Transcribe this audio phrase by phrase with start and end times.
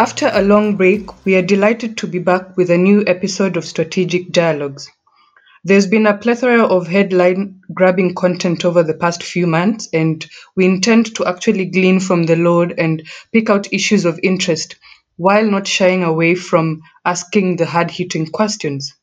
[0.00, 3.66] After a long break, we are delighted to be back with a new episode of
[3.66, 4.90] Strategic Dialogues.
[5.62, 10.26] There's been a plethora of headline grabbing content over the past few months, and
[10.56, 14.76] we intend to actually glean from the load and pick out issues of interest
[15.18, 18.94] while not shying away from asking the hard hitting questions.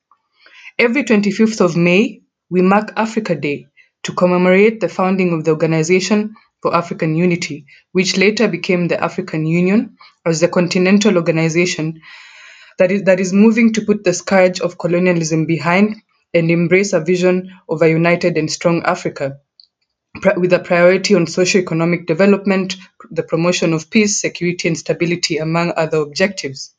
[0.79, 3.67] Every 25th of May, we mark Africa Day
[4.01, 9.45] to commemorate the founding of the Organization for African Unity, which later became the African
[9.45, 12.01] Union as the continental organization
[12.77, 15.95] that is, that is moving to put the scourge of colonialism behind
[16.33, 19.39] and embrace a vision of a united and strong Africa
[20.35, 22.75] with a priority on socio-economic development,
[23.11, 26.73] the promotion of peace, security, and stability, among other objectives.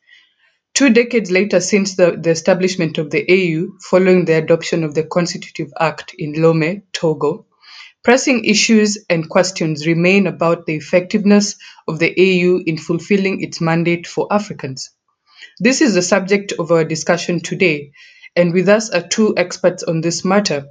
[0.75, 5.05] Two decades later, since the, the establishment of the AU, following the adoption of the
[5.05, 7.47] Constitutive Act in Lome, Togo,
[8.09, 11.57] pressing issues and questions remain about the effectiveness
[11.87, 14.89] of the AU in fulfilling its mandate for Africans.
[15.59, 17.93] This is the subject of our discussion today,
[18.35, 20.69] and with us are two experts on this matter.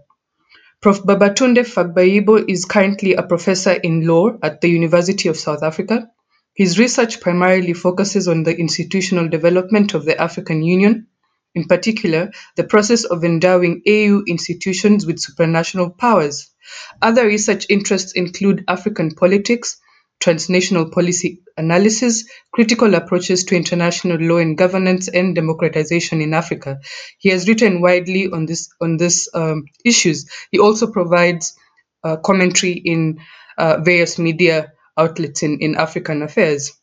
[0.81, 1.03] Prof.
[1.03, 6.09] Babatunde Fagbayibo is currently a professor in law at the University of South Africa.
[6.55, 11.05] His research primarily focuses on the institutional development of the African Union,
[11.53, 16.51] in particular, the process of endowing AU institutions with supranational powers.
[17.01, 19.77] Other research interests include African politics,
[20.19, 26.79] transnational policy analysis, critical approaches to international law and governance, and democratization in Africa.
[27.19, 30.29] He has written widely on this on this um, issues.
[30.51, 31.55] He also provides
[32.03, 33.19] uh, commentary in
[33.57, 36.73] uh, various media outlets in, in African affairs.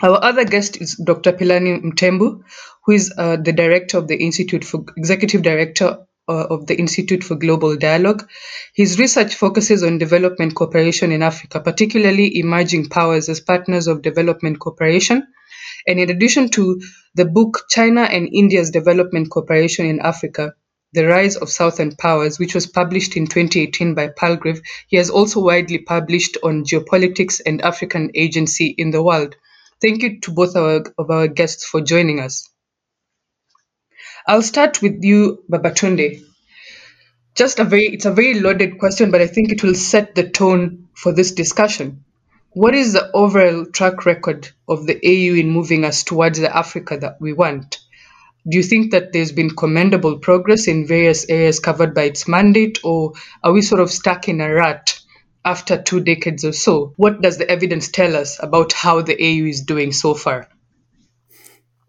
[0.00, 1.32] Our other guest is Dr.
[1.32, 2.42] Philani Mtembu,
[2.84, 7.24] who is uh, the director of the Institute for Executive Director Uh, of the Institute
[7.24, 8.28] for Global Dialogue.
[8.76, 14.60] His research focuses on development cooperation in Africa, particularly emerging powers as partners of development
[14.60, 15.26] cooperation.
[15.84, 16.80] And in addition to
[17.16, 20.54] the book China and India's Development Cooperation in Africa,
[20.92, 25.40] The Rise of Southern Powers, which was published in 2018 by Palgrave, he has also
[25.40, 29.34] widely published on geopolitics and African agency in the world.
[29.80, 32.48] Thank you to both our, of our guests for joining us.
[34.26, 36.22] I'll start with you, Babatunde.
[37.34, 40.28] Just a very, it's a very loaded question, but I think it will set the
[40.28, 42.04] tone for this discussion.
[42.50, 46.98] What is the overall track record of the AU in moving us towards the Africa
[46.98, 47.78] that we want?
[48.48, 52.78] Do you think that there's been commendable progress in various areas covered by its mandate,
[52.84, 53.12] or
[53.42, 55.00] are we sort of stuck in a rut
[55.44, 56.92] after two decades or so?
[56.96, 60.48] What does the evidence tell us about how the AU is doing so far?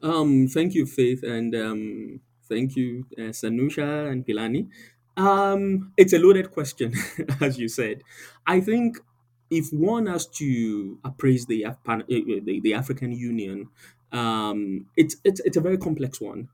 [0.03, 4.69] Um, thank you, Faith, and um, thank you, uh, Sanusha and Philani.
[5.15, 6.93] Um, it's a loaded question,
[7.41, 8.03] as you said.
[8.45, 8.97] I think
[9.49, 13.69] if one has to appraise the Af- eh, eh, the, the African Union,
[14.11, 16.49] um, it's it's it's a very complex one.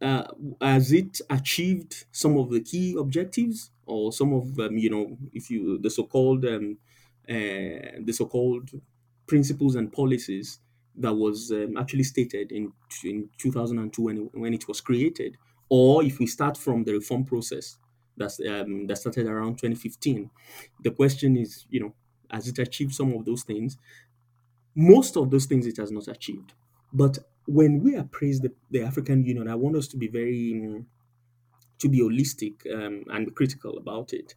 [0.00, 0.24] Uh,
[0.62, 4.78] has it achieved some of the key objectives, or some of them?
[4.78, 6.78] You know, if you the so-called um,
[7.28, 8.70] uh, the so-called
[9.26, 10.58] principles and policies
[10.96, 12.72] that was um, actually stated in
[13.04, 15.36] in 2002 when it, when it was created,
[15.68, 17.78] or if we start from the reform process
[18.16, 20.30] that's um, that started around 2015,
[20.82, 21.94] the question is, you know,
[22.30, 23.76] has it achieved some of those things?
[24.74, 26.54] Most of those things it has not achieved.
[26.92, 30.86] But when we appraise the, the African Union, I want us to be very um,
[31.78, 34.34] to be holistic um, and critical about it.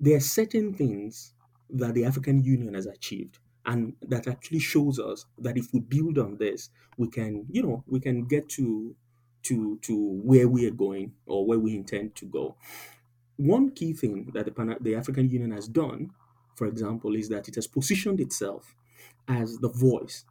[0.00, 1.34] There are certain things
[1.70, 6.18] that the African Union has achieved and that actually shows us that if we build
[6.18, 8.96] on this we can you know we can get to
[9.42, 12.56] to to where we are going or where we intend to go.
[13.36, 16.12] One key thing that the, Pan- the african union has done
[16.56, 18.76] for example is that it has positioned itself
[19.28, 20.24] as the voice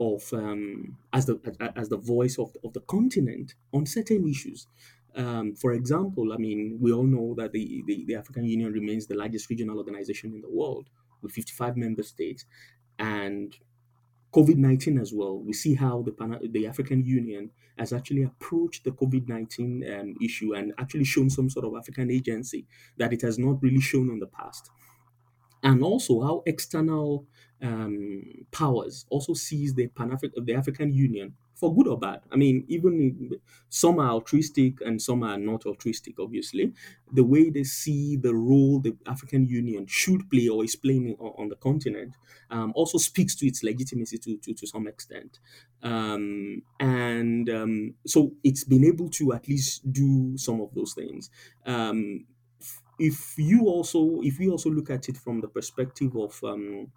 [0.00, 1.36] of um, as the
[1.76, 4.66] as the voice of, of the continent on certain issues.
[5.14, 9.06] Um, for example, I mean, we all know that the, the, the African Union remains
[9.06, 10.90] the largest regional organization in the world
[11.24, 12.46] with 55 member states.
[12.98, 13.56] And
[14.32, 15.38] COVID 19 as well.
[15.38, 20.14] We see how the, Pan- the African Union has actually approached the COVID 19 um,
[20.22, 22.66] issue and actually shown some sort of African agency
[22.96, 24.70] that it has not really shown in the past.
[25.62, 27.26] And also how external
[27.62, 32.22] um, powers also sees the Pan the African Union for good or bad.
[32.32, 36.72] I mean, even some are altruistic and some are not altruistic, obviously.
[37.12, 41.48] The way they see the role the African Union should play or is playing on,
[41.48, 42.16] the continent
[42.50, 45.38] um, also speaks to its legitimacy to, to, to some extent.
[45.82, 51.30] Um, and um, so it's been able to at least do some of those things.
[51.66, 52.26] Um,
[52.98, 56.92] if you also if we also look at it from the perspective of um,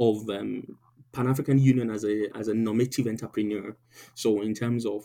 [0.00, 0.78] of um,
[1.12, 3.76] Pan African Union as a as a normative entrepreneur.
[4.14, 5.04] So in terms of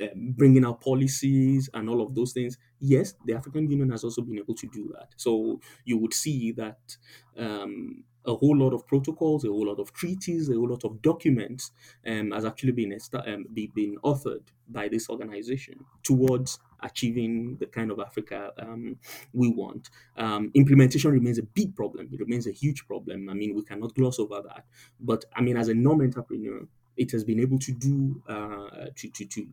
[0.00, 2.58] uh, bringing out policies and all of those things.
[2.80, 5.14] Yes, the African Union has also been able to do that.
[5.16, 6.96] So you would see that
[7.36, 11.00] um, a whole lot of protocols, a whole lot of treaties, a whole lot of
[11.00, 11.70] documents
[12.06, 12.96] um, has actually been
[13.26, 18.98] um, been authored by this organization towards achieving the kind of Africa um,
[19.32, 19.90] we want.
[20.16, 22.08] Um, implementation remains a big problem.
[22.12, 23.28] It remains a huge problem.
[23.28, 24.66] I mean, we cannot gloss over that.
[24.98, 26.66] But I mean, as a norm entrepreneur,
[26.96, 29.48] it has been able to do uh, to, to to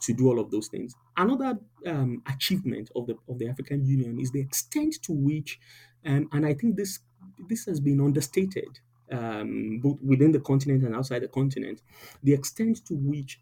[0.00, 0.94] to do all of those things.
[1.16, 5.58] Another um, achievement of the of the African Union is the extent to which,
[6.04, 7.00] um, and I think this
[7.48, 8.80] this has been understated
[9.10, 11.82] um, both within the continent and outside the continent,
[12.22, 13.40] the extent to which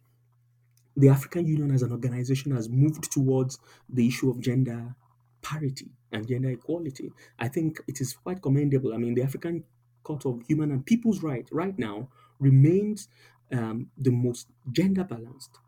[0.96, 3.58] the African Union as an organization has moved towards
[3.88, 4.94] the issue of gender
[5.42, 7.10] parity and gender equality.
[7.38, 8.94] I think it is quite commendable.
[8.94, 9.64] I mean, the African
[10.02, 12.08] Court of Human and People's Rights right now
[12.38, 13.08] remains
[13.52, 15.58] um, the most gender balanced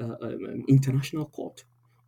[0.00, 1.64] uh, um, international court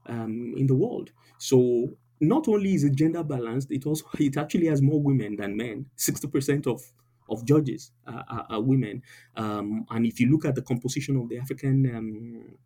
[0.07, 1.13] um, in the world.
[1.39, 5.57] So not only is it gender balanced, it also it actually has more women than
[5.57, 5.87] men.
[5.97, 6.83] Sixty percent of
[7.29, 9.03] of judges are, are, are women,
[9.37, 12.59] um, and if you look at the composition of the African um,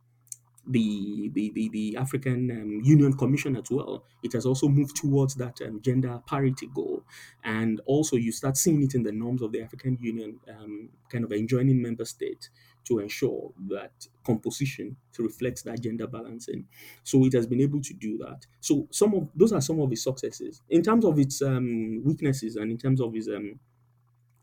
[0.65, 5.35] the the the, the African um, Union Commission as well, it has also moved towards
[5.35, 7.05] that um, gender parity goal,
[7.43, 11.25] and also you start seeing it in the norms of the African Union, um, kind
[11.25, 12.49] of enjoining member states
[12.85, 16.69] to ensure that composition to reflect that gender balancing.
[17.03, 18.47] So it has been able to do that.
[18.61, 20.63] So some of those are some of its successes.
[20.69, 23.59] In terms of its um, weaknesses and in terms of its um,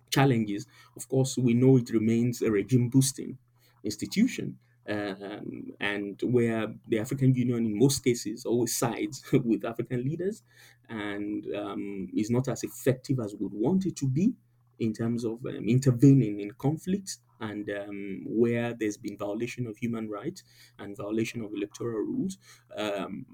[0.10, 3.38] challenges, of course, we know it remains a regime boosting
[3.84, 10.44] institution um, and where the African Union, in most cases, always sides with African leaders
[10.90, 14.34] and um, is not as effective as we would want it to be
[14.80, 20.10] in terms of um, intervening in conflicts and um, where there's been violation of human
[20.10, 20.44] rights
[20.78, 22.38] and violation of electoral rules.
[22.76, 23.26] Um,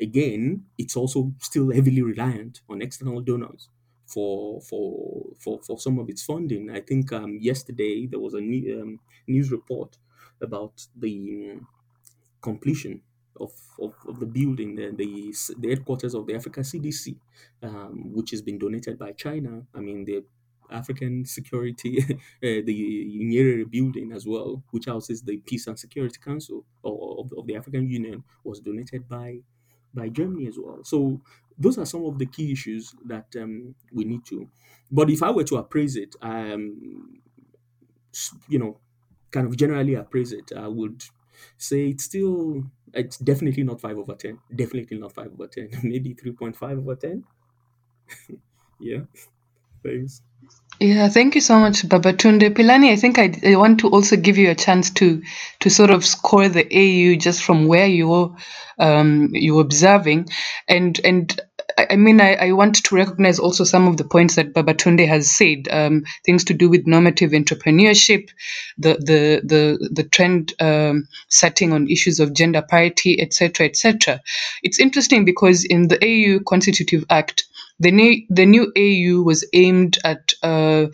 [0.00, 3.68] again, it's also still heavily reliant on external donors
[4.06, 6.70] for for for for some of its funding.
[6.70, 9.98] I think um, yesterday there was a new, um, news report
[10.40, 11.66] about the um,
[12.40, 13.02] completion
[13.40, 17.18] of, of, of the building, the, the the headquarters of the Africa CDC,
[17.62, 19.66] um, which has been donated by China.
[19.74, 20.24] I mean, the
[20.70, 26.64] African Security, uh, the Nyerere building as well, which houses the Peace and Security Council
[26.84, 29.40] of, of the African Union, was donated by
[29.94, 30.80] by Germany as well.
[30.84, 31.20] So
[31.58, 34.50] those are some of the key issues that um, we need to.
[34.90, 37.20] But if I were to appraise it, um,
[38.48, 38.80] you know,
[39.30, 41.04] kind of generally appraise it, I would
[41.58, 44.38] say it's still, it's definitely not 5 over 10.
[44.54, 45.70] Definitely not 5 over 10.
[45.82, 47.24] Maybe 3.5 over 10.
[48.80, 49.00] yeah.
[49.84, 50.22] Thanks.
[50.80, 52.50] Yeah, thank you so much, Babatunde.
[52.54, 55.22] Philani, I think I, I want to also give you a chance to
[55.60, 58.36] to sort of score the AU just from where you're
[58.78, 60.28] um, you're observing,
[60.68, 61.40] and and
[61.78, 65.06] I I mean I, I want to recognize also some of the points that Babatunde
[65.06, 68.30] has said, um, things to do with normative entrepreneurship,
[68.76, 74.20] the the the the trend um, setting on issues of gender parity, etc., etc.
[74.64, 77.44] It's interesting because in the AU Constitutive Act
[77.80, 80.86] the new, the new AU was aimed at uh,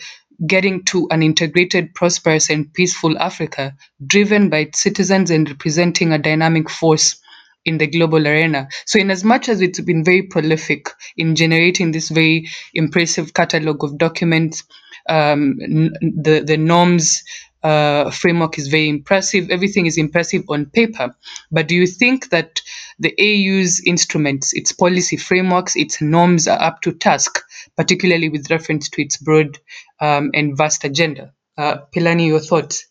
[0.46, 3.74] getting to an integrated, prosperous, and peaceful Africa,
[4.06, 7.20] driven by its citizens and representing a dynamic force
[7.64, 8.68] in the global arena.
[8.86, 13.84] So, in as much as it's been very prolific in generating this very impressive catalogue
[13.84, 14.64] of documents,
[15.08, 17.22] um, the the norms
[17.62, 19.50] uh, framework is very impressive.
[19.50, 21.14] Everything is impressive on paper.
[21.50, 22.60] But do you think that
[22.98, 27.40] the AU's instruments, its policy frameworks, its norms are up to task,
[27.76, 29.58] particularly with reference to its broad
[30.00, 31.32] um, and vast agenda?
[31.56, 32.86] Uh, Philani, your thoughts?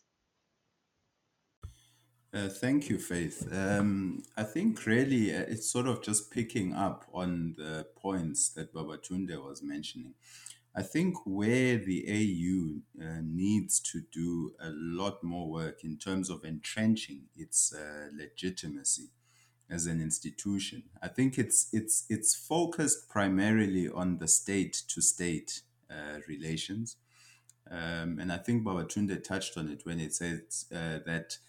[2.32, 3.50] Uh, thank you, Faith.
[3.52, 8.72] Um, I think really uh, it's sort of just picking up on the points that
[8.72, 10.14] Babatunde was mentioning.
[10.80, 16.30] I think where the AU uh, needs to do a lot more work in terms
[16.30, 19.10] of entrenching its uh, legitimacy
[19.70, 25.64] as an institution, I think it's it's it's focused primarily on the state to state
[26.30, 26.96] relations,
[27.70, 31.40] um, and I think Babatunde touched on it when it said uh, that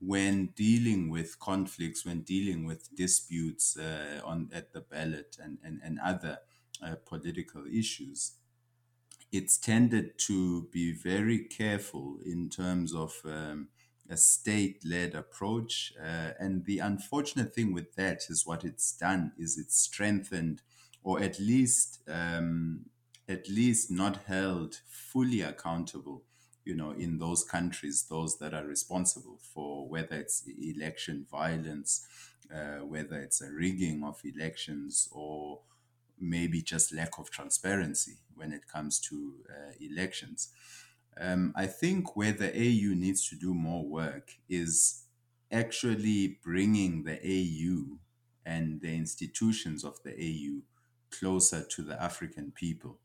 [0.00, 5.80] when dealing with conflicts, when dealing with disputes uh, on at the ballot and and,
[5.84, 6.38] and other
[6.84, 8.32] uh, political issues,
[9.34, 13.68] it's tended to be very careful in terms of um,
[14.08, 15.92] a state led approach.
[16.00, 20.62] Uh, and the unfortunate thing with that is what it's done is it's strengthened
[21.02, 22.86] or at least um,
[23.28, 26.22] at least not held fully accountable
[26.64, 32.06] you know in those countries those that are responsible for whether it's election violence
[32.54, 35.60] uh, whether it's a rigging of elections or
[36.18, 40.50] maybe just lack of transparency when it comes to uh, elections
[41.20, 45.04] um, I think where the AU needs to do more work is
[45.52, 47.98] actually bringing the AU
[48.44, 50.62] and the institutions of the AU
[51.16, 52.98] closer to the African people.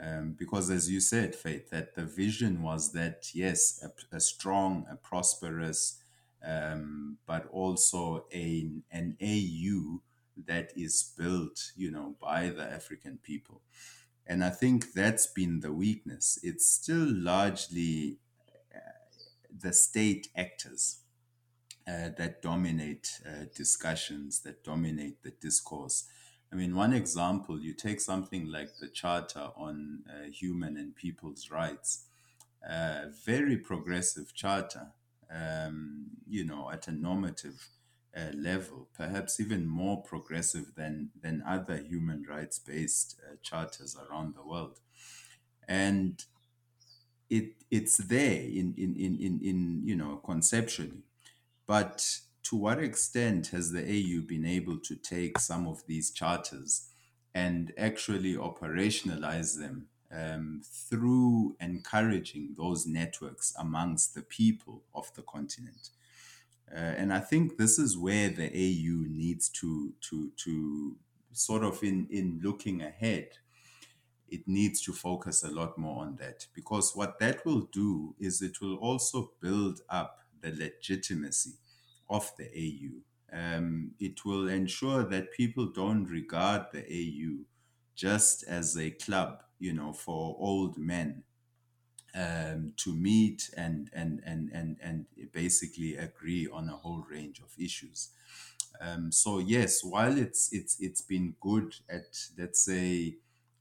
[0.00, 4.86] Um, because, as you said, Faith, that the vision was that, yes, a, a strong,
[4.90, 5.98] a prosperous,
[6.46, 10.00] um, but also a, an AU
[10.36, 13.62] that is built, you know, by the African people.
[14.26, 16.38] And I think that's been the weakness.
[16.42, 18.18] It's still largely
[18.74, 18.78] uh,
[19.56, 20.98] the state actors
[21.86, 26.04] uh, that dominate uh, discussions, that dominate the discourse.
[26.52, 31.50] I mean, one example, you take something like the Charter on uh, Human and People's
[31.50, 32.06] Rights,
[32.68, 34.92] a very progressive charter,
[35.30, 37.68] um, you know, at a normative
[38.16, 44.34] uh, level, perhaps even more progressive than, than other human rights based uh, charters around
[44.34, 44.80] the world.
[45.66, 46.22] And
[47.30, 51.02] it, it's there in, in, in, in, in, you know, conceptually.
[51.66, 56.88] But to what extent has the AU been able to take some of these charters
[57.34, 65.88] and actually operationalize them um, through encouraging those networks amongst the people of the continent?
[66.74, 70.96] Uh, and I think this is where the AU needs to to to
[71.32, 73.28] sort of in in looking ahead,
[74.28, 78.40] it needs to focus a lot more on that because what that will do is
[78.40, 81.52] it will also build up the legitimacy
[82.08, 83.36] of the AU.
[83.36, 87.44] Um, it will ensure that people don't regard the AU
[87.94, 91.22] just as a club, you know, for old men
[92.14, 97.52] um, to meet and, and, and, and, and basically agree on a whole range of
[97.58, 98.10] issues.
[98.80, 103.18] Um, so yes, while it's it's it's been good at let's say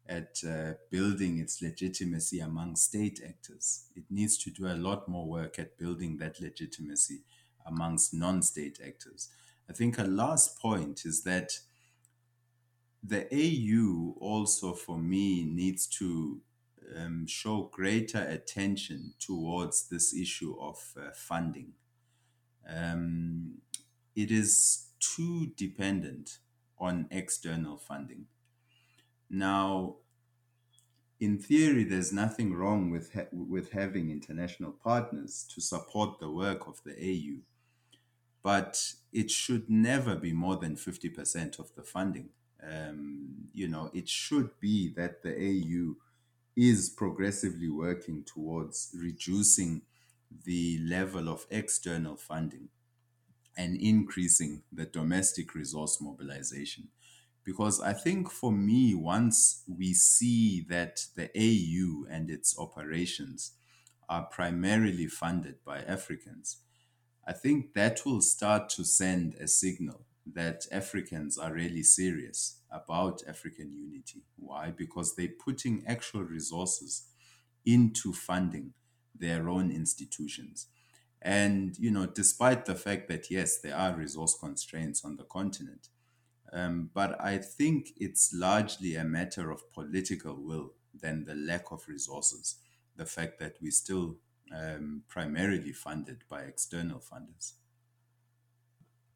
[0.08, 5.27] at uh, building its legitimacy among state actors, it needs to do a lot more
[5.27, 7.22] work at building that legitimacy
[7.65, 9.29] amongst non-state actors.
[9.70, 11.51] I think a last point is that
[13.03, 16.41] the AU also, for me, needs to
[16.95, 21.74] um, show greater attention towards this issue of uh, funding.
[22.67, 23.60] Um,
[24.15, 26.39] it is too dependent
[26.77, 28.25] on external funding.
[29.29, 29.95] Now,
[31.19, 36.67] in theory, there's nothing wrong with ha- with having international partners to support the work
[36.67, 37.41] of the AU,
[38.41, 42.29] but it should never be more than fifty percent of the funding.
[42.62, 45.95] Um, you know, it should be that the AU
[46.55, 49.81] is progressively working towards reducing
[50.46, 52.70] the level of external funding
[53.58, 56.89] and increasing the domestic resource mobilization.
[57.43, 63.53] Because I think for me, once we see that the AU and its operations
[64.08, 66.58] are primarily funded by Africans,
[67.27, 73.22] I think that will start to send a signal that Africans are really serious about
[73.28, 74.24] African unity.
[74.38, 74.72] Why?
[74.72, 77.04] Because they're putting actual resources
[77.66, 78.74] into funding
[79.14, 80.68] their own institutions.
[81.22, 85.90] And, you know, despite the fact that, yes, there are resource constraints on the continent,
[86.54, 91.88] um, but I think it's largely a matter of political will than the lack of
[91.88, 92.56] resources.
[92.96, 94.18] The fact that we're still
[94.54, 97.54] um, primarily funded by external funders.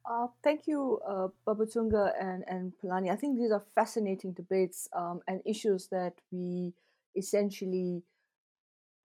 [0.08, 3.10] Uh, thank you, uh, Babatunde and, and Philani.
[3.10, 6.72] I think these are fascinating debates um, and issues that we
[7.16, 8.02] essentially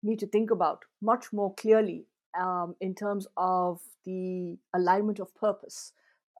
[0.03, 2.05] need to think about much more clearly
[2.39, 5.93] um, in terms of the alignment of purpose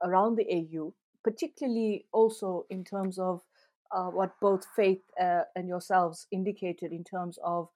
[0.03, 3.41] around the AU, particularly also in terms of
[3.91, 7.70] uh, what both Faith uh, and yourselves indicated in terms of,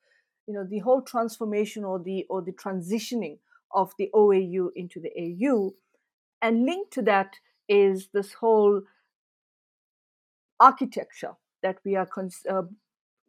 [0.48, 3.38] you know, the whole transformation or the or the transitioning
[3.74, 5.74] of the OAU into the AU
[6.42, 7.36] and linked to that
[7.68, 8.82] is this whole
[10.60, 12.64] architecture that we are cons- uh,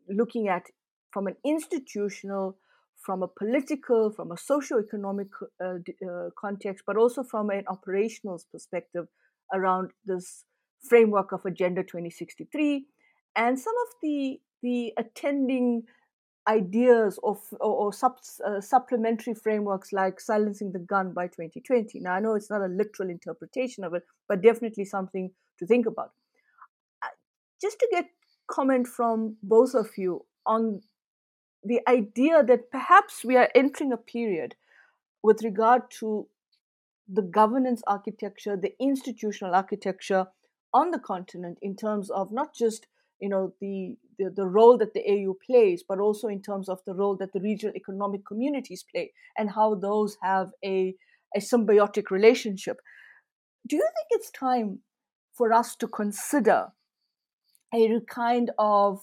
[0.09, 0.65] looking at
[1.11, 2.59] from an institutional,
[2.99, 5.29] from a political, from a socio-economic
[5.65, 9.07] uh, uh, context, but also from an operational perspective
[9.53, 10.45] around this
[10.89, 12.87] framework of Agenda 2063
[13.35, 15.83] and some of the the attending
[16.49, 22.13] ideas of or, or sub, uh, supplementary frameworks like silencing the gun by 2020 now
[22.13, 26.13] i know it's not a literal interpretation of it but definitely something to think about.
[27.61, 28.07] Just to get
[28.47, 30.83] comment from both of you on
[31.65, 34.55] the idea that perhaps we are entering a period
[35.23, 36.29] with regard to
[37.09, 40.27] the governance architecture, the institutional architecture
[40.73, 42.87] on the continent in terms of not just
[43.21, 46.81] you know the, the, the role that the AU plays, but also in terms of
[46.87, 50.95] the role that the regional economic communities play and how those have a,
[51.35, 52.79] a symbiotic relationship.
[53.67, 54.81] Do you think it's time
[55.35, 56.69] for us to consider
[57.75, 59.01] a kind of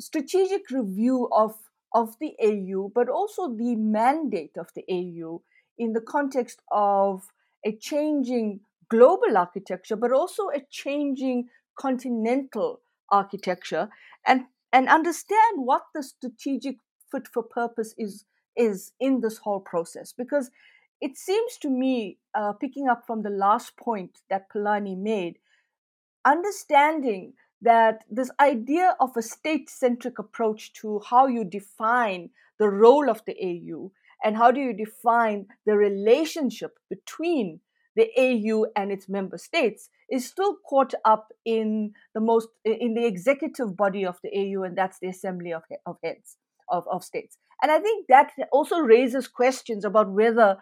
[0.00, 1.54] strategic review of,
[1.94, 5.42] of the AU, but also the mandate of the AU
[5.78, 7.22] in the context of
[7.64, 8.60] a changing
[8.90, 11.48] global architecture, but also a changing
[11.78, 13.88] continental architecture,
[14.26, 16.76] and, and understand what the strategic
[17.10, 18.24] fit for purpose is,
[18.56, 20.12] is in this whole process.
[20.12, 20.50] Because
[21.00, 25.38] it seems to me, uh, picking up from the last point that Philani made,
[26.24, 33.08] understanding that this idea of a state centric approach to how you define the role
[33.08, 33.90] of the AU
[34.24, 37.60] and how do you define the relationship between
[37.96, 43.06] the AU and its member states is still caught up in the most in the
[43.06, 46.36] executive body of the AU and that's the assembly of, of heads
[46.70, 50.58] of, of states and i think that also raises questions about whether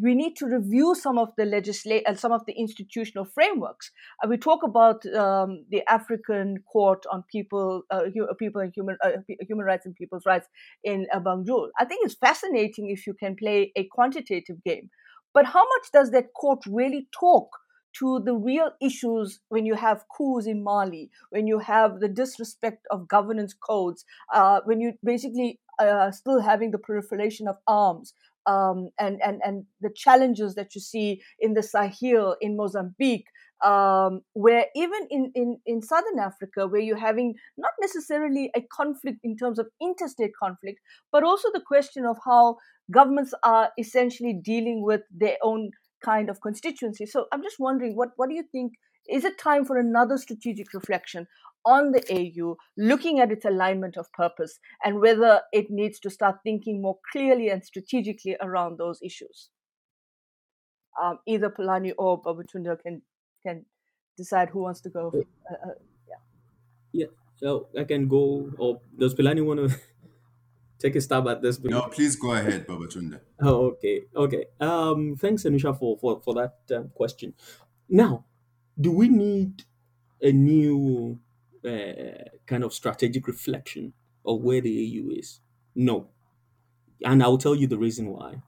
[0.00, 3.90] we need to review some of the legislate and some of the institutional frameworks.
[4.24, 8.04] Uh, we talk about um, the African Court on People, uh,
[8.38, 9.10] People and Human uh,
[9.46, 10.48] Human Rights and People's Rights
[10.82, 11.68] in uh, Banjul.
[11.78, 14.88] I think it's fascinating if you can play a quantitative game,
[15.34, 17.48] but how much does that court really talk?
[17.98, 22.86] To the real issues when you have coups in Mali, when you have the disrespect
[22.90, 28.14] of governance codes, uh, when you basically uh, still having the proliferation of arms,
[28.46, 33.26] um, and, and, and the challenges that you see in the Sahel, in Mozambique,
[33.64, 39.18] um, where even in, in, in Southern Africa, where you're having not necessarily a conflict
[39.22, 40.80] in terms of interstate conflict,
[41.12, 42.56] but also the question of how
[42.90, 45.70] governments are essentially dealing with their own
[46.04, 47.06] kind of constituency.
[47.06, 48.74] So I'm just wondering, what, what do you think?
[49.08, 51.26] Is it time for another strategic reflection
[51.64, 56.36] on the AU, looking at its alignment of purpose and whether it needs to start
[56.42, 59.50] thinking more clearly and strategically around those issues.
[61.02, 63.02] Um, either Philani or Babatunde can
[63.46, 63.64] can
[64.16, 65.10] decide who wants to go.
[65.14, 65.74] Uh, uh,
[66.08, 66.16] yeah.
[66.92, 67.06] Yeah.
[67.36, 68.50] So I can go.
[68.58, 69.76] Or does Philani want to
[70.82, 71.60] take a stab at this?
[71.60, 73.20] No, please go ahead, Babatunde.
[73.40, 74.02] Oh, okay.
[74.14, 74.44] Okay.
[74.60, 77.34] Um, thanks, Anusha, for for for that um, question.
[77.88, 78.24] Now,
[78.80, 79.64] do we need
[80.20, 81.18] a new
[81.64, 83.92] uh, kind of strategic reflection
[84.24, 85.40] of where the AU is?
[85.74, 86.08] No.
[87.04, 88.42] And I'll tell you the reason why.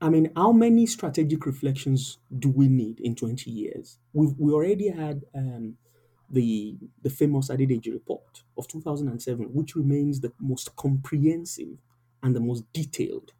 [0.00, 3.98] I mean, how many strategic reflections do we need in 20 years?
[4.12, 5.78] We've we already had um,
[6.30, 11.78] the the famous Adedeji report of 2007, which remains the most comprehensive
[12.22, 13.32] and the most detailed.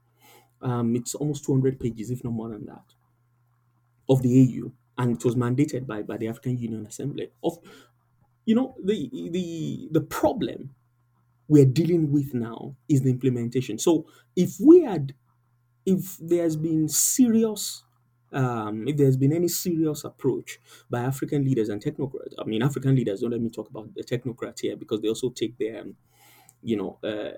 [0.63, 2.95] Um, it's almost 200 pages, if not more than that,
[4.09, 7.31] of the AU, and it was mandated by, by the African Union Assembly.
[7.43, 7.59] Of
[8.47, 10.75] you know the the the problem
[11.49, 15.15] we're dealing with now is the implementation so if we had
[15.87, 17.85] if there's been serious
[18.37, 22.95] um, if there's been any serious approach by African leaders and technocrats, I mean, African
[22.97, 25.85] leaders, don't let me talk about the technocrats here because they also take their,
[26.63, 27.33] you know, uh,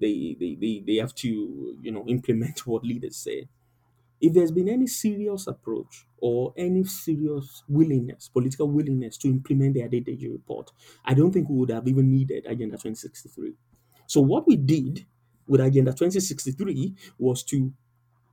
[0.00, 3.48] they, they, they, they have to, you know, implement what leaders say
[4.20, 9.80] if there's been any serious approach or any serious willingness, political willingness to implement the
[9.80, 10.72] Adedeji report,
[11.04, 13.54] I don't think we would have even needed Agenda 2063.
[14.06, 15.06] So what we did
[15.46, 17.72] with Agenda 2063 was to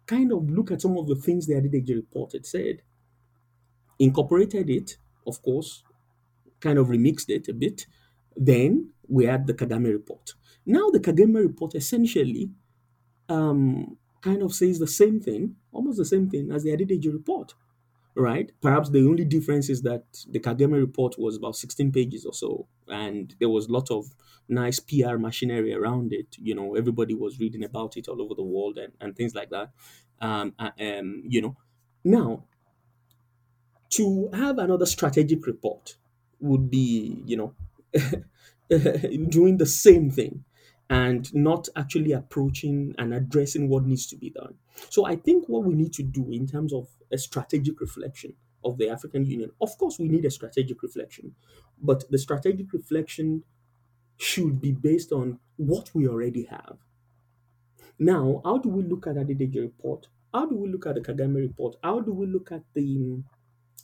[0.05, 2.81] kind of look at some of the things the Adedeji report had said,
[3.99, 5.83] incorporated it, of course,
[6.59, 7.85] kind of remixed it a bit.
[8.35, 10.33] Then we had the Kagame report.
[10.65, 12.51] Now the Kagame report essentially
[13.29, 17.53] um, kind of says the same thing, almost the same thing as the Adedeji report,
[18.15, 18.51] right?
[18.61, 22.67] Perhaps the only difference is that the Kagame report was about 16 pages or so,
[22.87, 24.05] and there was a lot of
[24.47, 26.37] nice PR machinery around it.
[26.39, 29.49] You know, everybody was reading about it all over the world and, and things like
[29.49, 29.71] that.
[30.21, 31.57] Um, um, you know,
[32.03, 32.45] now
[33.89, 35.97] to have another strategic report
[36.39, 37.53] would be, you know,
[39.29, 40.43] doing the same thing
[40.89, 44.55] and not actually approaching and addressing what needs to be done.
[44.89, 48.77] So I think what we need to do in terms of a strategic reflection of
[48.77, 51.35] the African Union, of course, we need a strategic reflection,
[51.81, 53.43] but the strategic reflection
[54.17, 56.79] should be based on what we already have.
[57.97, 60.07] Now, how do we look at the Adedeji report?
[60.33, 61.75] How do we look at the Kagame report?
[61.83, 63.25] How do we look at the um,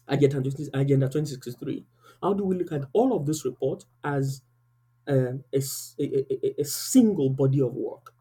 [0.08, 1.86] Agenda 2063?
[2.22, 4.42] How do we look at all of this report as
[5.08, 5.62] um, a-
[6.00, 8.14] a- a- a single body of work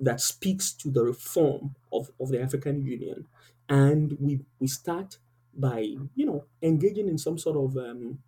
[0.00, 3.28] that speaks to the reform of, of the African Union?
[3.68, 5.18] And we, we start
[5.54, 8.22] by, you know, engaging in some sort of um,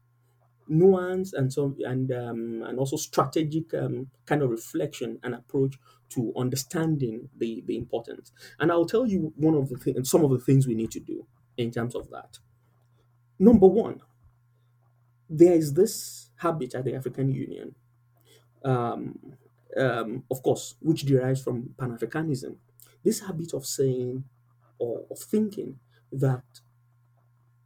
[0.69, 5.79] nuance and some and um, and also strategic um, kind of reflection and approach
[6.11, 8.33] to understanding the the importance.
[8.59, 11.01] And I'll tell you one of the things, some of the things we need to
[11.01, 12.39] do in terms of that.
[13.39, 14.03] Number one,
[15.29, 17.75] there is this habit at the African Union,
[18.65, 19.37] um,
[19.77, 22.59] um, of course, which derives from Pan Africanism.
[23.05, 24.25] This habit of saying
[24.79, 25.81] or thinking
[26.13, 26.45] that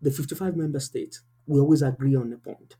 [0.00, 2.76] the 55 member states will always agree on a point.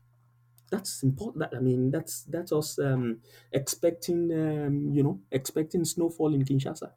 [0.71, 1.53] That's important.
[1.55, 6.93] I mean, that's that's us um, expecting, um, you know, expecting snowfall in Kinshasa.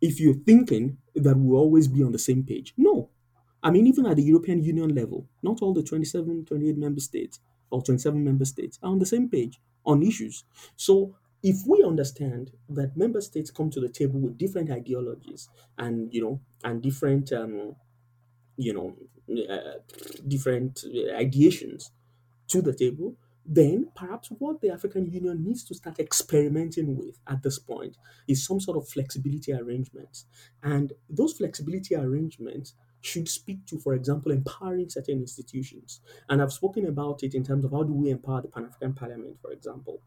[0.00, 3.10] If you're thinking that we'll always be on the same page, no.
[3.62, 7.40] I mean, even at the European Union level, not all the 27, 28 member states
[7.70, 10.44] or 27 member states are on the same page on issues.
[10.76, 15.48] So if we understand that member states come to the table with different ideologies
[15.78, 17.76] and, you know, and different, um,
[18.56, 18.96] you know,
[19.48, 19.78] uh,
[20.28, 21.90] different ideations,
[22.48, 27.42] to the table, then perhaps what the African Union needs to start experimenting with at
[27.42, 27.96] this point
[28.28, 30.26] is some sort of flexibility arrangements.
[30.62, 36.00] And those flexibility arrangements should speak to, for example, empowering certain institutions.
[36.28, 38.94] And I've spoken about it in terms of how do we empower the Pan African
[38.94, 40.02] Parliament, for example.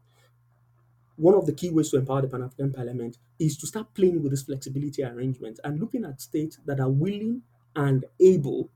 [1.16, 4.22] One of the key ways to empower the Pan African Parliament is to start playing
[4.22, 7.42] with this flexibility arrangement and looking at states that are willing
[7.74, 8.70] and able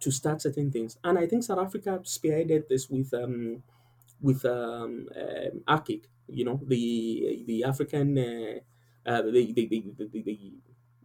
[0.00, 0.98] to start certain things.
[1.04, 3.62] And I think South Africa spearheaded this with um,
[4.20, 8.60] with um, um, ACIRC, you know, the the African uh,
[9.04, 10.10] uh, the, the, the,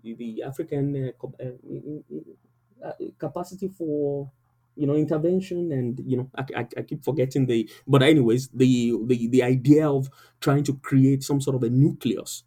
[0.04, 4.32] the, the, African uh, uh, uh, capacity for
[4.78, 8.96] you know intervention and you know I, I, I keep forgetting the but anyways the,
[9.06, 10.10] the the idea of
[10.42, 12.44] trying to create some sort of a nucleus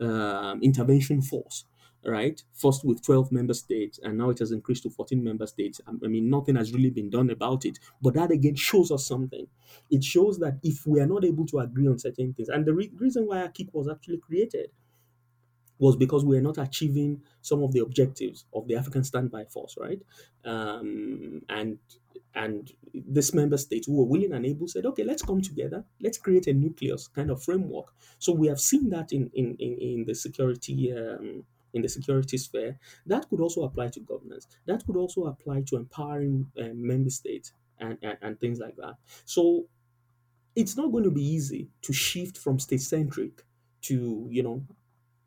[0.00, 1.64] um, intervention force,
[2.04, 2.42] right?
[2.52, 5.80] First with 12 member states, and now it has increased to 14 member states.
[5.86, 7.78] I mean, nothing has really been done about it.
[8.00, 9.46] But that again shows us something.
[9.90, 12.74] It shows that if we are not able to agree on certain things, and the
[12.74, 14.70] re- reason why ACIRC was actually created
[15.78, 19.76] was because we are not achieving some of the objectives of the African Standby Force,
[19.78, 20.00] right?
[20.44, 21.78] Um, and
[22.34, 26.18] and this member states who were willing and able said, okay, let's come together, let's
[26.18, 27.94] create a nucleus kind of framework.
[28.18, 30.92] So we have seen that in in in, in the security.
[30.92, 34.46] Um, in the security sphere, that could also apply to governance.
[34.66, 38.96] That could also apply to empowering uh, member states and, and, and things like that.
[39.24, 39.68] So
[40.54, 43.44] it's not going to be easy to shift from state centric
[43.82, 44.66] to you know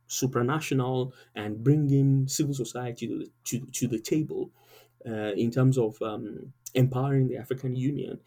[0.09, 4.51] supranational and bringing civil society to the, to, to the table
[5.05, 8.19] uh, in terms of um, empowering the African Union.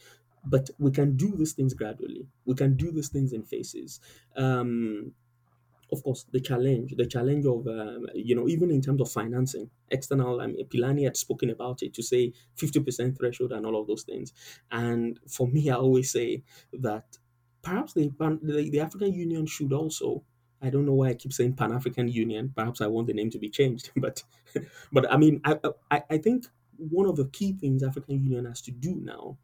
[0.44, 2.26] But we can do these things gradually.
[2.44, 4.00] We can do these things in phases.
[4.36, 5.12] Um,
[5.90, 9.70] of course, the challenge, the challenge of, um, you know, even in terms of financing,
[9.90, 13.86] external, I mean, Philani had spoken about it to say 50% threshold and all of
[13.86, 14.32] those things.
[14.70, 16.42] And for me, I always say
[16.74, 17.16] that
[17.62, 18.10] perhaps the,
[18.42, 20.24] the, the African Union should also,
[20.60, 23.30] I don't know why I keep saying Pan African Union, perhaps I want the name
[23.30, 24.24] to be changed, but,
[24.92, 25.58] but I mean, I,
[25.90, 26.46] I, I think
[26.78, 29.38] one of the key things African Union has to do now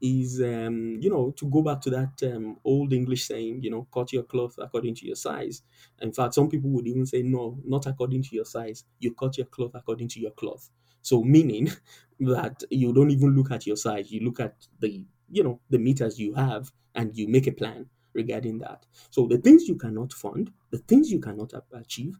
[0.00, 3.86] is um, you know to go back to that um, old English saying, you know,
[3.92, 5.62] cut your cloth according to your size.
[6.00, 8.84] In fact, some people would even say, no, not according to your size.
[8.98, 10.70] You cut your cloth according to your cloth.
[11.02, 11.68] So meaning
[12.20, 14.10] that you don't even look at your size.
[14.10, 17.88] You look at the you know the meters you have, and you make a plan
[18.14, 18.86] regarding that.
[19.10, 22.18] So the things you cannot fund, the things you cannot achieve,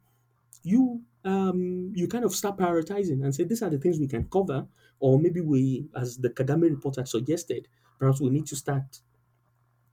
[0.63, 4.29] you um you kind of start prioritizing and say these are the things we can
[4.29, 4.67] cover
[5.01, 9.01] or maybe we as the kagame report had suggested perhaps we need to start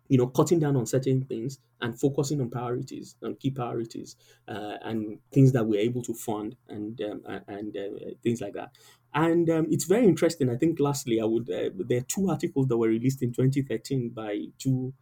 [0.08, 4.16] you know cutting down on certain things and focusing on priorities on key priorities
[4.48, 7.90] uh, and things that we're able to fund and um, and uh,
[8.24, 8.76] things like that
[9.14, 12.68] and um, it's very interesting i think lastly i would uh, there are two articles
[12.68, 14.94] that were released in 2013 by two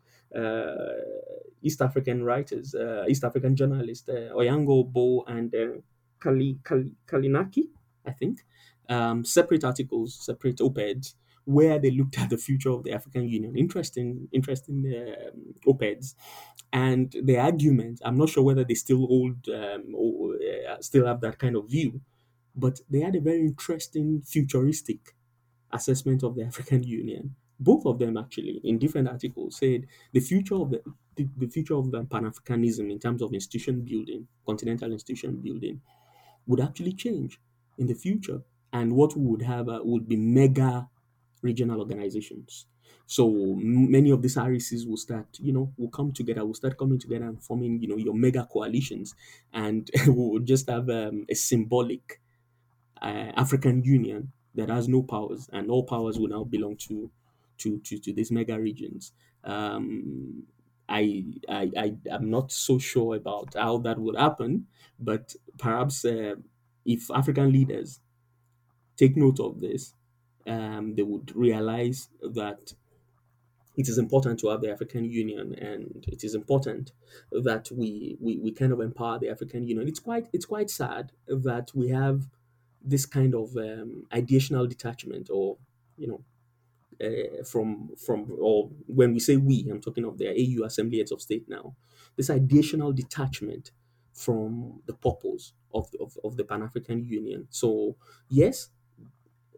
[1.61, 5.79] east african writers uh, east african journalists uh, Onyango Obbo and uh,
[6.19, 7.63] Kali, Kali, Kalinaki
[8.05, 8.39] i think
[8.89, 11.15] um, separate articles separate op-eds
[11.47, 13.57] where they looked at the future of the African Union.
[13.57, 16.13] Interesting, interesting um, op-eds,
[16.73, 18.01] and the argument.
[18.03, 21.69] I'm not sure whether they still hold um, or uh, still have that kind of
[21.69, 22.01] view,
[22.53, 25.15] but they had a very interesting futuristic
[25.71, 27.35] assessment of the African Union.
[27.59, 30.81] Both of them actually, in different articles, said the future of the
[31.15, 35.81] the, the future of the Pan Africanism in terms of institution building, continental institution building,
[36.45, 37.39] would actually change
[37.77, 38.41] in the future
[38.73, 40.89] And what we would have uh, would be mega
[41.41, 42.67] regional organizations.
[43.05, 46.99] So many of these RECs will start, you know, will come together, will start coming
[46.99, 49.15] together and forming, you know, your mega coalitions,
[49.53, 52.19] and we will just have um, a symbolic
[53.01, 57.11] uh, African Union that has no powers, and all powers will now belong to
[57.59, 59.13] to to, to these mega regions.
[59.43, 60.47] Um,
[60.89, 64.67] I, I I am not so sure about how that would happen,
[64.99, 66.35] but perhaps uh,
[66.85, 67.99] if African leaders
[68.97, 69.93] take note of this,
[70.45, 72.73] um, they would realize that
[73.75, 76.91] it is important to have the African Union, and it is important
[77.31, 79.87] that we, we we kind of empower the African Union.
[79.87, 82.27] It's quite it's quite sad that we have
[82.81, 85.57] this kind of um, ideational detachment, or
[85.95, 86.23] you know,
[87.03, 91.11] uh, from from or when we say we, I'm talking of the AU Assembly Heads
[91.11, 91.75] of State now.
[92.15, 93.71] This ideational detachment
[94.13, 97.47] from the purpose of of, of the Pan African Union.
[97.49, 97.97] So
[98.29, 98.69] yes,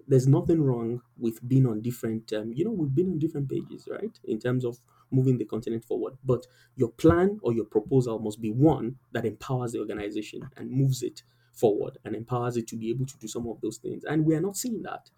[0.08, 3.88] there's nothing wrong with being on different um, you know we've been on different pages
[3.92, 4.80] right in terms of
[5.12, 9.72] moving the continent forward but your plan or your proposal must be one that empowers
[9.74, 11.24] the organization and moves it
[11.54, 14.34] forward and empowers it to be able to do some of those things and we
[14.36, 15.10] are not seeing that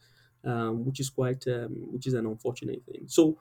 [0.46, 3.38] um, which is quite um, which is an unfortunate thing so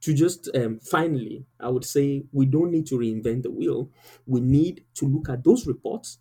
[0.00, 3.88] to just um, finally i would say we don't need to reinvent the wheel
[4.26, 6.18] we need to look at those reports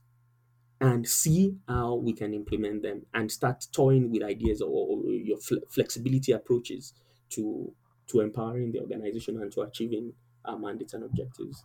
[0.82, 5.38] and see how we can implement them and start toying with ideas or, or your
[5.38, 6.94] fle- flexibility approaches
[7.30, 7.74] to
[8.08, 10.14] to empowering the organization and to achieving
[10.46, 11.64] our mandates and objectives.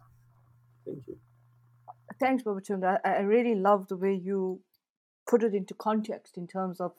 [0.84, 1.18] Thank you.
[2.20, 3.00] Thanks, Babatunde.
[3.04, 4.60] I, I really love the way you
[5.26, 6.92] put it into context in terms of,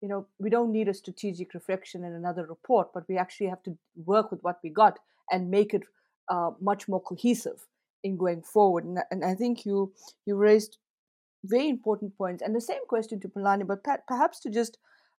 [0.00, 3.62] you know, we don't need a strategic reflection in another report, but we actually have
[3.64, 4.98] to work with what we got
[5.30, 5.82] and make it
[6.28, 7.66] uh, much more cohesive
[8.04, 8.84] in going forward.
[8.84, 9.92] And, and I think you
[10.26, 10.78] you raised
[11.44, 12.42] very important points.
[12.42, 14.78] And the same question to Philani, but perhaps to just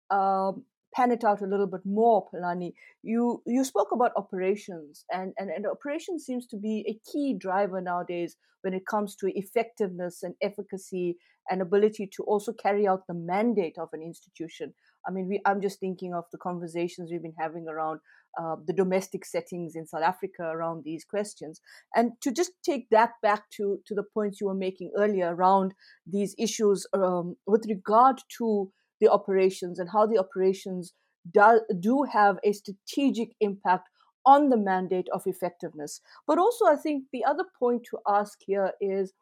[0.09, 0.63] um,
[0.95, 2.73] pan it out a little bit more, Philani,
[3.03, 7.81] you you spoke about operations, and, and, and operations seems to be a key driver
[7.81, 11.17] nowadays when it comes to effectiveness and efficacy
[11.49, 14.73] and ability to also carry out the mandate of an institution.
[15.07, 18.01] I mean, we, I'm just thinking of the conversations we've been having around
[18.39, 21.61] uh, the domestic settings in South Africa around these questions.
[21.95, 25.73] And to just take that back to, to the points you were making earlier around
[26.05, 30.93] these issues um, with regard to the operations and how the operations
[31.31, 33.89] do, do have a strategic impact
[34.25, 36.01] on the mandate of effectiveness.
[36.25, 39.13] But also, I think the other point to ask here is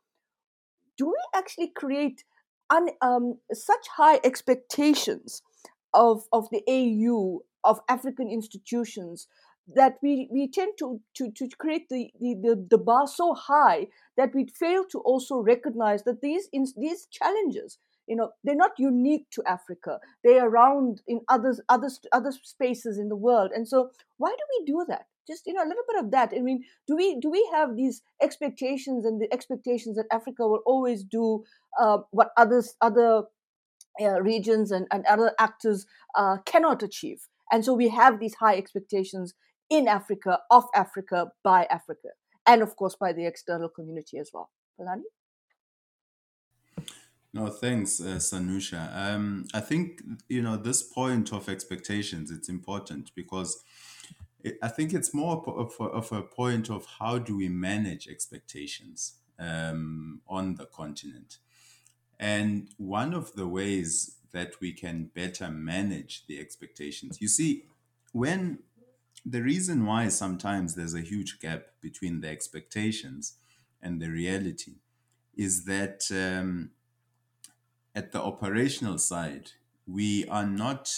[0.98, 2.24] do we actually create
[2.70, 5.42] un, um, such high expectations
[5.94, 9.28] of, of the AU of African institutions
[9.74, 14.34] that we, we tend to, to, to create the, the, the, bar so high that
[14.36, 19.44] we fail to also recognize that these, these challenges, you know, they're not unique to
[19.48, 20.00] Africa.
[20.24, 23.52] They're around in others, other, other spaces in the world.
[23.54, 25.06] And so why do we do that?
[25.28, 26.34] Just, you know, a little bit of that.
[26.38, 30.62] I mean, do we, do we have these expectations and the expectations that Africa will
[30.66, 31.44] always do
[31.80, 33.24] uh, what others, other
[34.00, 37.28] uh, regions and, and other actors uh, cannot achieve?
[37.52, 39.34] And so we have these high expectations
[39.70, 42.10] in Africa, of Africa, by Africa,
[42.46, 44.52] and of course by the external community as well.
[44.80, 45.02] Philani?
[47.36, 48.96] No, thanks, uh, Sanusha.
[48.96, 52.32] Um, I think you know this point of expectations.
[52.32, 53.62] It's important because
[54.42, 58.08] it, I think it's more of a, of a point of how do we manage
[58.08, 61.40] expectations um, on the continent,
[62.22, 67.20] and one of the ways that we can better manage the expectations.
[67.20, 67.66] You see,
[68.14, 68.60] when
[69.26, 73.34] the reason why sometimes there's a huge gap between the expectations
[73.82, 74.76] and the reality
[75.36, 76.72] is that um,
[77.96, 79.52] at the operational side,
[79.88, 80.94] we are not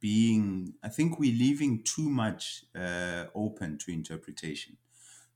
[0.00, 4.76] being, I think we're leaving too much uh, open to interpretation.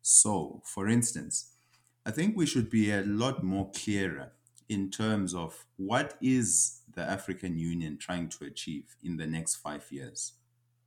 [0.02, 1.52] So, for instance,
[2.06, 4.32] I think we should be a lot more clearer
[4.68, 9.86] in terms of what is the African Union trying to achieve in the next five
[9.90, 10.34] years,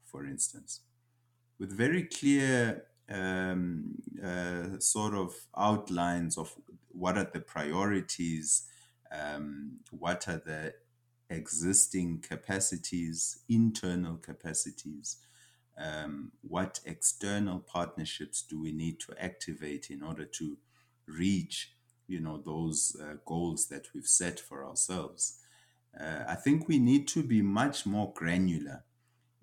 [0.06, 0.82] for instance,
[1.60, 6.56] with very clear um, uh, sort of outlines of
[6.90, 8.64] what are the priorities,
[9.14, 10.74] um, what are the
[11.30, 15.18] existing capacities, internal capacities,
[15.78, 20.58] um, what external partnerships do we need to activate in order to
[21.08, 21.74] reach
[22.08, 25.40] you know those uh, goals that we've set for ourselves
[26.00, 28.84] uh, I think we need to be much more granular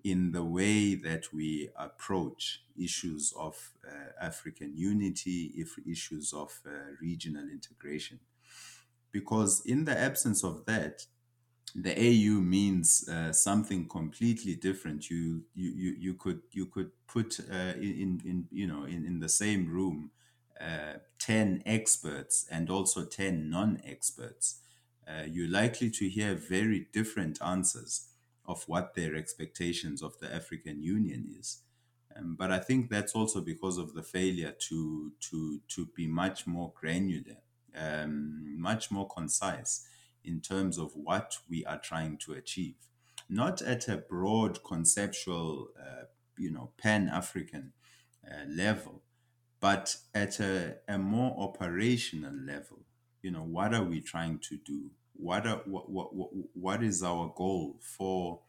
[0.03, 6.71] in the way that we approach issues of uh, African unity, if issues of uh,
[6.99, 8.19] regional integration.
[9.11, 11.05] Because in the absence of that,
[11.75, 15.09] the AU means uh, something completely different.
[15.09, 19.19] You you you, you could you could put uh, in in you know in, in
[19.19, 20.11] the same room
[20.59, 24.59] uh, ten experts and also ten non-experts.
[25.07, 28.09] Uh, you're likely to hear very different answers
[28.45, 31.59] of what their expectations of the African Union is.
[32.15, 36.45] Um, but I think that's also because of the failure to to to be much
[36.45, 37.37] more granular,
[37.75, 39.87] um, much more concise
[40.23, 42.75] in terms of what we are trying to achieve,
[43.29, 46.03] not at a broad conceptual, uh,
[46.37, 47.73] you know, pan African
[48.29, 49.01] uh, level,
[49.59, 52.79] but at a, a more operational level.
[53.21, 54.89] You know, what are we trying to do?
[55.13, 58.39] What are what what what, what is our goal for?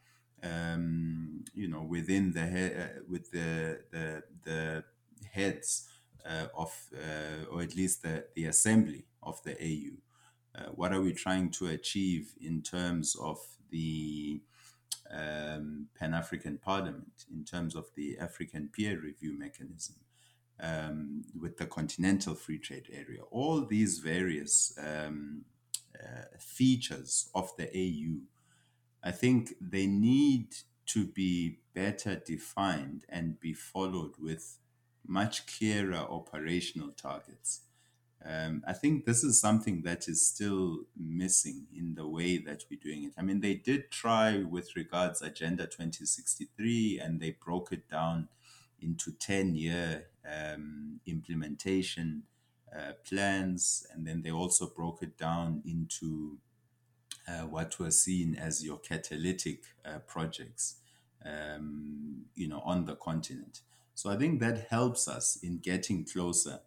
[0.41, 4.83] Um, you know, within the he- uh, with the the the
[5.31, 5.87] heads
[6.25, 9.97] uh, of, uh, or at least the the assembly of the AU
[10.55, 13.39] uh, what are we trying to achieve in terms of
[13.71, 14.41] the
[15.11, 19.95] um, Pan African Parliament, in terms of the African peer review mechanism,
[20.59, 23.21] um, with the Continental Free Trade Area?
[23.31, 25.45] All these various um,
[25.99, 28.21] uh, features of the AU,
[29.03, 30.55] I think they need
[30.85, 34.59] to be better defined and be followed with
[35.05, 37.61] much clearer operational targets.
[38.25, 42.79] Um, I think this is something that is still missing in the way that we're
[42.81, 43.13] doing it.
[43.17, 48.29] I mean, they did try with regards Agenda 2063, and they broke it down
[48.79, 52.23] into 10 year um, implementation
[52.73, 56.37] uh, plans, and then they also broke it down into
[57.27, 60.77] uh, what were seen as your catalytic uh, projects,
[61.25, 63.61] um, you know, on the continent.
[63.95, 66.61] So I think that helps us in getting closer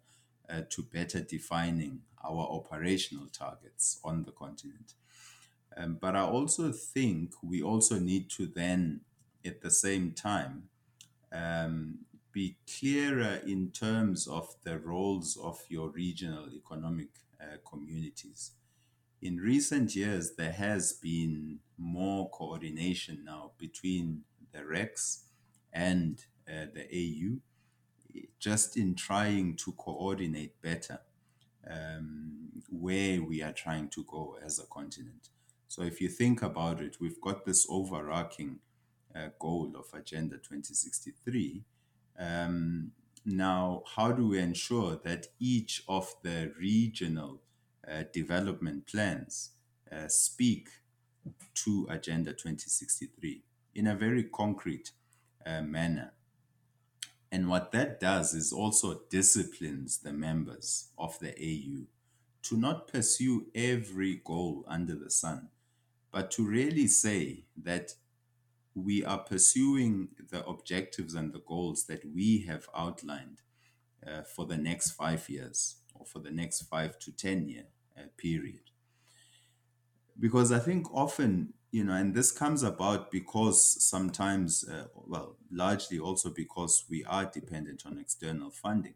[0.69, 4.93] to better defining our operational targets on the continent.
[5.75, 9.01] Um, but I also think we also need to then,
[9.45, 10.63] at the same time,
[11.31, 11.99] um,
[12.31, 17.09] be clearer in terms of the roles of your regional economic
[17.41, 18.51] uh, communities.
[19.21, 25.23] In recent years, there has been more coordination now between the RECs
[25.73, 27.39] and uh, the AU,
[28.39, 30.99] just in trying to coordinate better
[31.69, 35.29] um, where we are trying to go as a continent.
[35.67, 38.59] So, if you think about it, we've got this overarching
[39.15, 41.63] uh, goal of Agenda 2063.
[42.19, 42.91] Um,
[43.25, 47.41] now, how do we ensure that each of the regional
[47.85, 49.51] uh, development plans
[49.91, 50.69] uh, speak
[51.55, 53.43] to Agenda 2063
[53.75, 54.91] in a very concrete
[55.45, 56.13] uh, manner?
[57.31, 61.87] And what that does is also disciplines the members of the AU
[62.43, 65.49] to not pursue every goal under the sun,
[66.11, 67.95] but to really say that
[68.73, 73.41] we are pursuing the objectives and the goals that we have outlined
[74.05, 77.65] uh, for the next five years or for the next five to 10 year
[77.97, 78.71] uh, period.
[80.19, 85.99] Because I think often, you know, and this comes about because sometimes, uh, well, largely
[85.99, 88.95] also because we are dependent on external funding.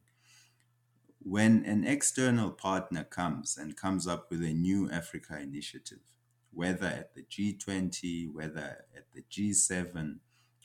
[1.20, 6.00] When an external partner comes and comes up with a new Africa initiative,
[6.52, 10.16] whether at the G20, whether at the G7,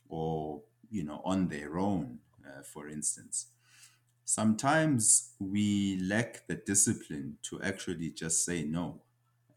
[0.08, 3.48] or you know on their own, uh, for instance,
[4.24, 9.02] sometimes we lack the discipline to actually just say no.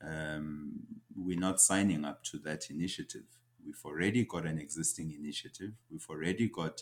[0.02, 0.80] Um,
[1.16, 3.26] we're not signing up to that initiative.
[3.66, 5.74] We've already got an existing initiative.
[5.92, 6.82] We've already got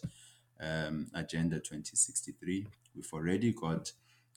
[0.60, 2.67] um, Agenda 2063.
[2.95, 3.91] We've already got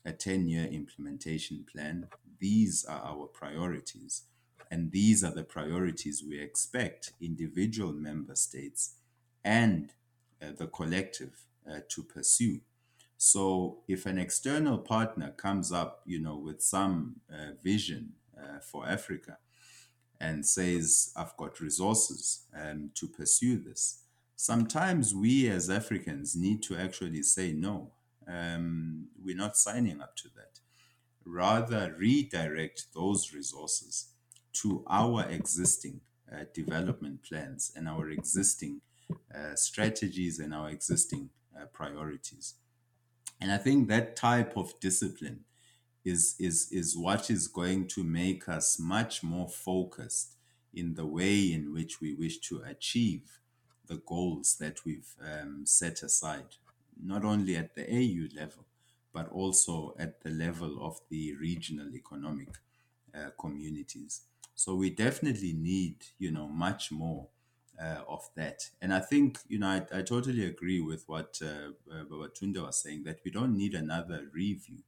[0.04, 2.08] a 10 year implementation plan.
[2.38, 4.22] These are our priorities.
[4.70, 8.94] And these are the priorities we expect individual member states
[9.44, 9.92] and
[10.40, 12.60] uh, the collective uh, to pursue.
[13.16, 18.14] So if an external partner comes up, you know, with some uh, vision
[18.62, 19.38] for Africa
[20.20, 24.04] and says, "I've got resources um, to pursue this,"
[24.36, 27.92] sometimes we as Africans need to actually say, "No,
[28.26, 30.60] um, we're not signing up to that."
[31.24, 34.12] Rather, redirect those resources
[34.52, 36.00] to our existing
[36.32, 38.80] uh, development plans and our existing
[39.34, 42.54] uh, strategies and our existing uh, priorities.
[43.40, 45.40] And I think that type of discipline
[46.04, 50.36] is, is, is what is going to make us much more focused
[50.72, 53.40] in the way in which we wish to achieve
[53.86, 56.56] the goals that we've um, set aside,
[57.02, 58.64] not only at the AU level,
[59.12, 62.48] but also at the level of the regional economic
[63.14, 64.22] uh, communities.
[64.54, 67.26] So we definitely need, you know, much more
[67.82, 68.70] uh, of that.
[68.80, 72.82] And I think, you know, I, I totally agree with what uh, uh, Babatunde was
[72.82, 74.78] saying that we don't need another review.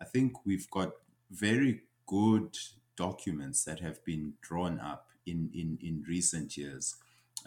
[0.00, 0.92] I think we've got
[1.30, 2.56] very good
[2.96, 6.96] documents that have been drawn up in, in, in recent years,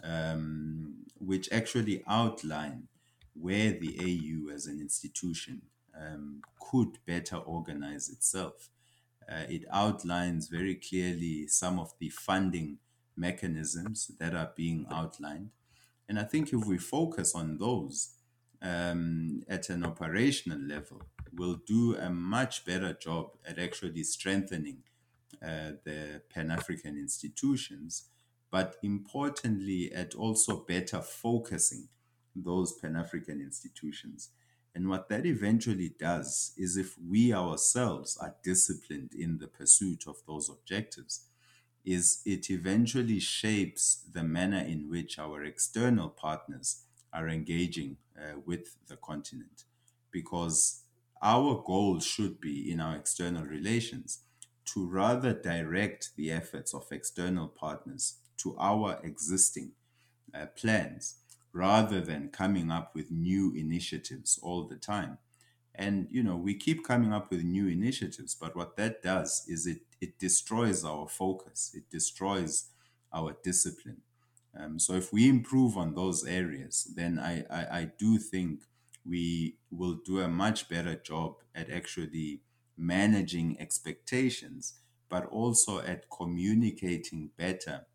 [0.03, 2.87] um, which actually outline
[3.33, 5.61] where the AU as an institution
[5.99, 8.69] um, could better organize itself.
[9.29, 12.77] Uh, it outlines very clearly some of the funding
[13.15, 15.49] mechanisms that are being outlined.
[16.09, 18.15] And I think if we focus on those
[18.61, 21.01] um, at an operational level,
[21.35, 24.83] we'll do a much better job at actually strengthening
[25.41, 28.09] uh, the Pan African institutions,
[28.51, 31.87] but importantly, at also better focusing
[32.35, 34.29] those Pan African institutions.
[34.75, 40.17] And what that eventually does is if we ourselves are disciplined in the pursuit of
[40.27, 41.25] those objectives,
[41.85, 48.75] is it eventually shapes the manner in which our external partners are engaging uh, with
[48.87, 49.65] the continent.
[50.11, 50.82] Because
[51.23, 54.19] our goal should be in our external relations
[54.65, 59.71] to rather direct the efforts of external partners to our existing
[60.33, 61.15] uh, plans
[61.53, 65.17] rather than coming up with new initiatives all the time.
[65.75, 69.65] And you know, we keep coming up with new initiatives, but what that does is
[69.65, 72.69] it it destroys our focus, it destroys
[73.13, 74.01] our discipline.
[74.59, 78.63] Um, so if we improve on those areas, then I, I, I do think
[79.05, 82.41] we will do a much better job at actually
[82.77, 84.75] managing expectations,
[85.09, 87.85] but also at communicating better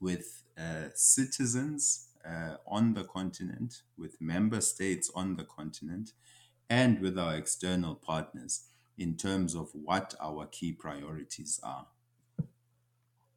[0.00, 6.12] with uh, citizens uh, on the continent, with member states on the continent,
[6.68, 8.66] and with our external partners
[8.98, 11.86] in terms of what our key priorities are.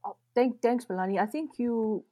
[0.03, 1.19] Uh, thank, thanks, Philani.
[1.19, 2.03] I think you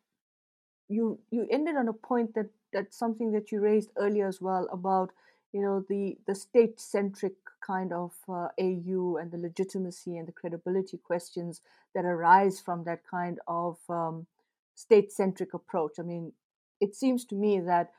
[0.88, 4.68] you you ended on a point that that's something that you raised earlier as well
[4.72, 5.12] about
[5.54, 10.34] you know the the state centric kind of uh, AU and the legitimacy and the
[10.34, 11.62] credibility questions
[11.96, 14.28] that arise from that kind of um,
[14.76, 15.94] state centric approach.
[16.00, 16.34] I mean,
[16.82, 17.92] it seems to me that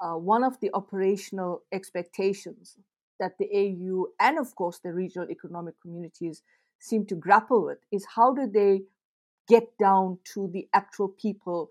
[0.00, 2.76] uh, one of the operational expectations
[3.18, 6.42] that the AU and, of course, the regional economic communities
[6.78, 8.82] seem to grapple with is how do they
[9.48, 11.70] get down to the actual people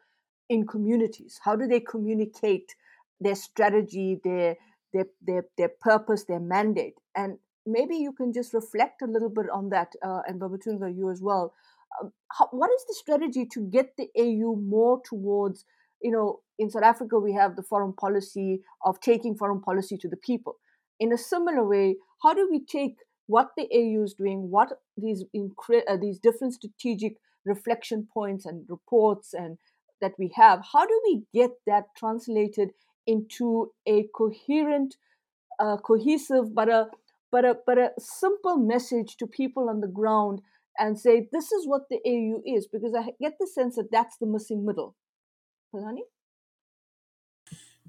[0.50, 1.40] in communities?
[1.44, 2.76] How do they communicate
[3.20, 4.58] their strategy, their
[4.94, 6.96] their their, their purpose, their mandate?
[7.16, 11.10] And maybe you can just reflect a little bit on that, uh, and Babatunde, you
[11.10, 11.54] as well.
[12.02, 15.66] Um, how, what is the strategy to get the AU more towards
[16.02, 20.08] you know, in South Africa, we have the foreign policy of taking foreign policy to
[20.08, 20.58] the people.
[21.00, 22.96] In a similar way, how do we take
[23.28, 27.14] what the AU is doing, what these incre- uh, these different strategic
[27.46, 29.58] reflection points and reports and
[30.02, 32.72] that we have, how do we get that translated
[33.06, 34.96] into a coherent,
[35.60, 36.88] uh, cohesive, but a
[37.32, 40.42] but a but a simple message to people on the ground
[40.78, 44.18] and say this is what the AU is because I get the sense that that's
[44.18, 44.96] the missing middle.
[45.74, 46.02] Philani?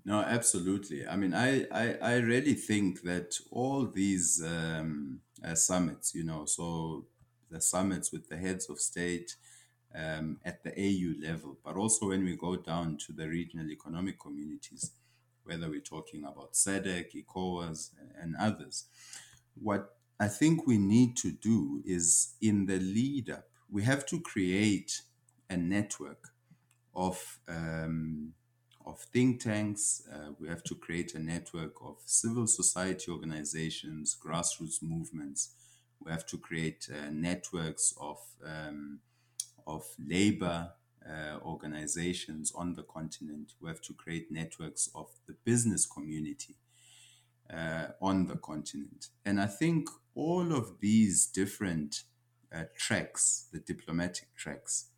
[0.04, 1.06] No, absolutely.
[1.06, 6.46] I mean, I, I, I really think that all these um, uh, summits, you know,
[6.46, 7.06] so
[7.50, 9.36] the summits with the heads of state
[9.95, 14.18] um, at the AU level, but also when we go down to the regional economic
[14.20, 14.93] communities,
[15.45, 18.84] whether we're talking about SADC, ECOWAS, and others,
[19.55, 24.20] what I think we need to do is in the lead up, we have to
[24.20, 25.03] create
[25.49, 26.28] a network
[26.95, 28.34] of um,
[28.86, 30.03] of think tanks.
[30.12, 35.51] Uh, we have to create a network of civil society organizations, grassroots movements.
[36.01, 39.01] We have to create uh, networks of um,
[39.74, 40.70] of labor
[41.08, 43.54] uh, organizations on the continent.
[43.60, 46.56] We have to create networks of the business community
[47.52, 49.08] uh, on the continent.
[49.24, 52.02] And I think all of these different
[52.54, 54.90] uh, tracks, the diplomatic tracks,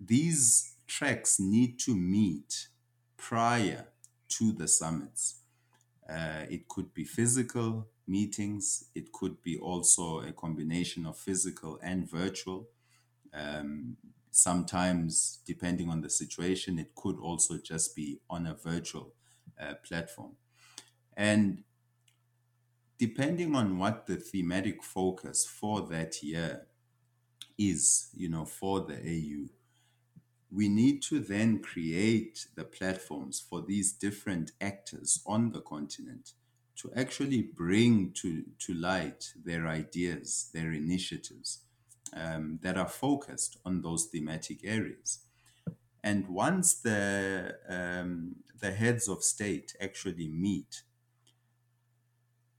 [0.00, 2.68] these tracks need to meet
[3.16, 3.86] prior
[4.28, 5.36] to the summits.
[6.08, 12.10] Uh, it could be physical meetings, it could be also a combination of physical and
[12.10, 12.68] virtual.
[13.34, 13.96] Um,
[14.30, 19.14] sometimes, depending on the situation, it could also just be on a virtual
[19.60, 20.32] uh, platform.
[21.16, 21.62] And
[22.98, 26.66] depending on what the thematic focus for that year
[27.58, 29.48] is, you know, for the AU,
[30.50, 36.32] we need to then create the platforms for these different actors on the continent
[36.76, 41.60] to actually bring to, to light their ideas, their initiatives,
[42.14, 45.20] um, that are focused on those thematic areas.
[46.04, 50.82] And once the um, the heads of state actually meet,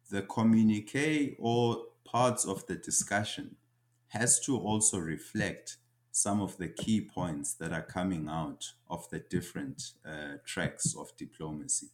[0.09, 3.55] the communique or parts of the discussion
[4.09, 5.77] has to also reflect
[6.11, 11.15] some of the key points that are coming out of the different uh, tracks of
[11.17, 11.87] diplomacy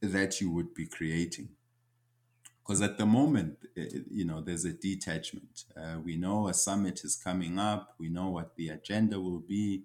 [0.00, 1.50] that you would be creating
[2.72, 5.64] because at the moment eh, eh, you know there's a detachment.
[5.76, 7.94] Uh, we know a summit is coming up.
[7.98, 9.84] We know what the agenda will be.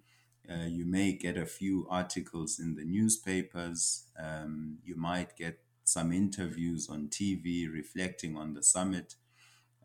[0.49, 4.05] Uh, you may get a few articles in the newspapers.
[4.17, 9.15] Um, you might get some interviews on tv reflecting on the summit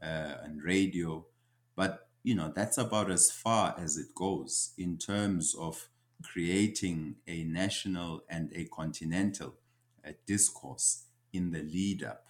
[0.01, 1.27] uh, and radio.
[1.75, 5.89] But you know that's about as far as it goes in terms of
[6.23, 9.55] creating a national and a continental
[10.07, 12.27] uh, discourse in the lead up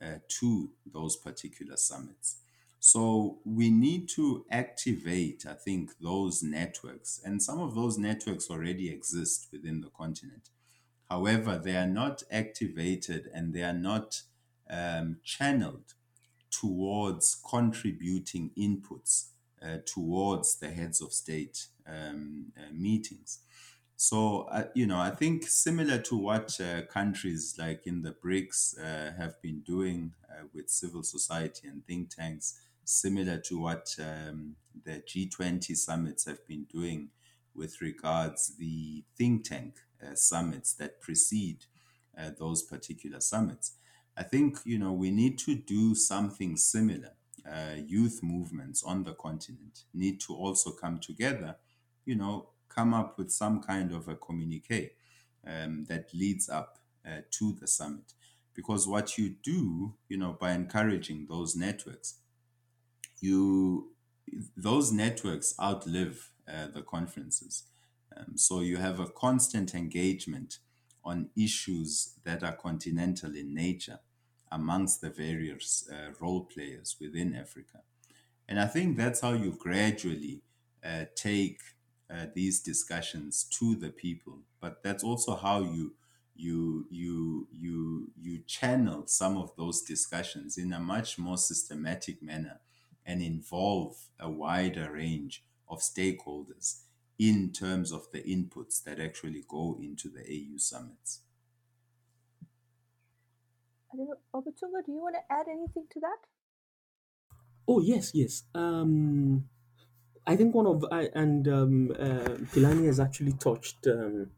[0.00, 2.36] to those particular summits.
[2.78, 7.20] So we need to activate, I think, those networks.
[7.24, 10.50] And some of those networks already exist within the continent.
[11.10, 14.22] However, they are not activated and they are not
[14.68, 15.94] um, channeled
[16.50, 19.28] towards contributing inputs
[19.62, 23.40] uh, towards the heads of state um, uh, meetings.
[23.98, 28.78] So, uh, you know, I think similar to what uh, countries like in the BRICS
[28.78, 34.56] uh, have been doing uh, with civil society and think tanks, similar to what um,
[34.84, 37.10] the G20 summits have been doing
[37.54, 39.76] with regards the think tank
[40.06, 41.64] uh, summits that precede
[42.18, 43.76] uh, those particular summits.
[44.14, 47.12] I think, you know, we need to do something similar.
[47.86, 51.56] youth movements on the continent need to also come together,
[52.04, 54.90] you know, come up with some kind of a communique
[55.46, 58.12] um, that leads up uh, to the summit.
[58.54, 62.18] Because what you do, you know, by encouraging those networks,
[63.20, 63.92] you
[64.56, 67.64] those networks outlive uh, the conferences.
[68.16, 70.58] Um, so you have a constant engagement
[71.04, 74.00] on issues that are continental in nature
[74.50, 77.82] amongst the various uh, role players within Africa.
[78.48, 80.42] And I think that's how you gradually
[80.84, 81.60] uh, take
[82.10, 85.92] uh, these discussions to the people but that's also how you
[86.36, 92.60] you you you you channel some of those discussions in a much more systematic manner
[93.04, 96.80] and involve a wider range of stakeholders
[97.18, 101.20] in terms of the inputs that actually go into the AU summits.
[103.92, 106.18] I don't know, Babatunde, do you want to add anything to that?
[107.68, 108.42] Oh yes, yes.
[108.54, 109.48] Um,
[110.26, 114.30] I think one of I, and um, uh, Philani has actually touched um,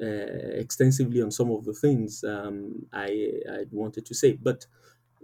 [0.00, 4.66] uh, extensively on some of the things um, I I wanted to say, but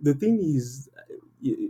[0.01, 1.15] the thing is, uh,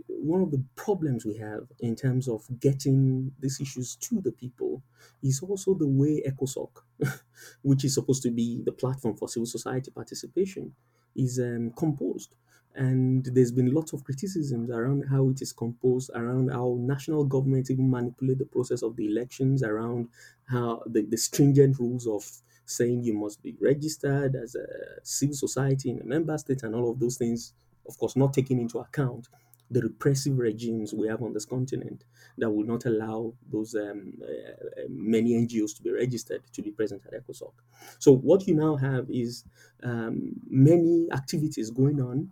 [0.09, 4.83] one of the problems we have in terms of getting these issues to the people
[5.23, 6.81] is also the way ECOSOCC,
[7.61, 10.75] which is supposed to be the platform for civil society participation,
[11.15, 12.35] is um, composed
[12.75, 17.71] and there's been lots of criticisms around how it is composed, around how national governments
[17.71, 20.09] even manipulate the process of the elections, around
[20.49, 22.29] how the, the stringent rules of
[22.65, 24.65] saying you must be registered as a
[25.03, 27.53] civil society in a member state and all of those things,
[27.87, 29.29] of course, not taking into account
[29.71, 32.03] the repressive regimes we have on this continent
[32.37, 37.03] that will not allow those um, uh, many NGOs to be registered to be present
[37.07, 37.53] at ECOSOCC.
[37.97, 39.43] So what you now have is
[39.81, 42.31] um, many activities going on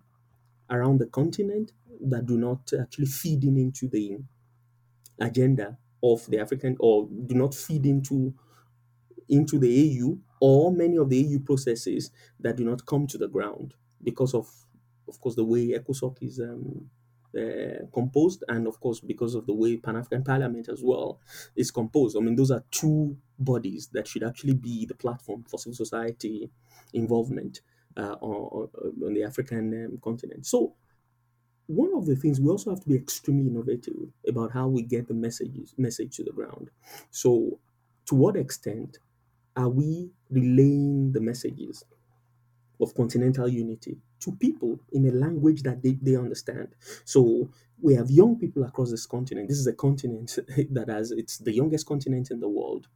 [0.69, 4.17] around the continent that do not actually feed in into the
[5.19, 8.33] agenda of the African or do not feed into
[9.29, 9.69] into the
[10.01, 14.33] AU or many of the AU processes that do not come to the ground because
[14.33, 14.67] of
[15.07, 16.89] of course the way ECOSOCC is um,
[17.37, 21.19] uh, composed and of course because of the way Pan-African Parliament as well
[21.55, 22.17] is composed.
[22.17, 26.51] I mean those are two bodies that should actually be the platform for civil society
[26.93, 27.61] involvement
[27.97, 28.69] uh, on,
[29.13, 30.45] the African um, continent.
[30.45, 30.75] So,
[31.67, 35.07] one of the things we also have to be extremely innovative about how we get
[35.07, 36.69] the messages message to the ground.
[37.11, 37.59] So,
[38.07, 38.99] to what extent
[39.55, 41.85] are we relaying the messages
[42.81, 46.75] of continental unity to people in a language that they, they understand?
[47.05, 47.49] So,
[47.81, 49.49] we have young people across this continent.
[49.49, 50.37] This is a continent
[50.71, 52.87] that has it's the youngest continent in the world.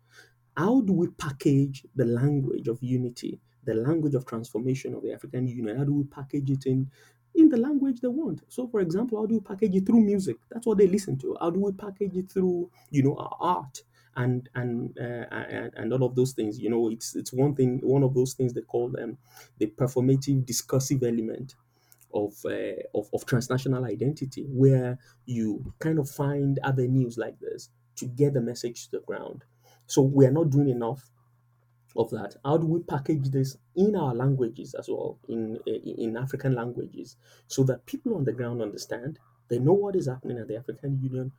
[0.58, 5.48] How do we package the language of unity the language of transformation of the African
[5.48, 5.78] Union.
[5.78, 6.92] How do we package it in
[7.36, 8.44] in the language they want?
[8.48, 10.38] So, for example, how do we package it through music?
[10.50, 11.38] That's what they listen to.
[11.40, 13.84] How do we package it through you know our art?
[14.16, 17.80] And and, uh, and and all of those things, you know, it's it's one thing,
[17.84, 19.20] one of those things they call them
[19.60, 21.56] the performative discursive element
[22.14, 28.08] of, uh, of of transnational identity, where you kind of find avenues like this to
[28.08, 29.44] get the message to the ground.
[29.88, 31.12] So we are not doing enough
[31.98, 32.36] of that.
[32.46, 37.18] How do we package this in our languages as well, in in African languages,
[37.48, 39.20] so that people on the ground understand,
[39.50, 41.34] they know what is happening at the African Union,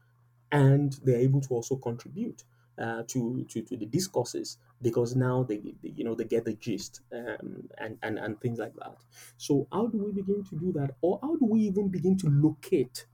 [0.51, 2.45] and they're able to also contribute
[2.79, 6.55] uh, to, to to the discourses because now they, they you know they get the
[6.55, 8.97] gist um, and, and and things like that.
[9.37, 12.29] So how do we begin to do that, or how do we even begin to
[12.29, 13.07] locate?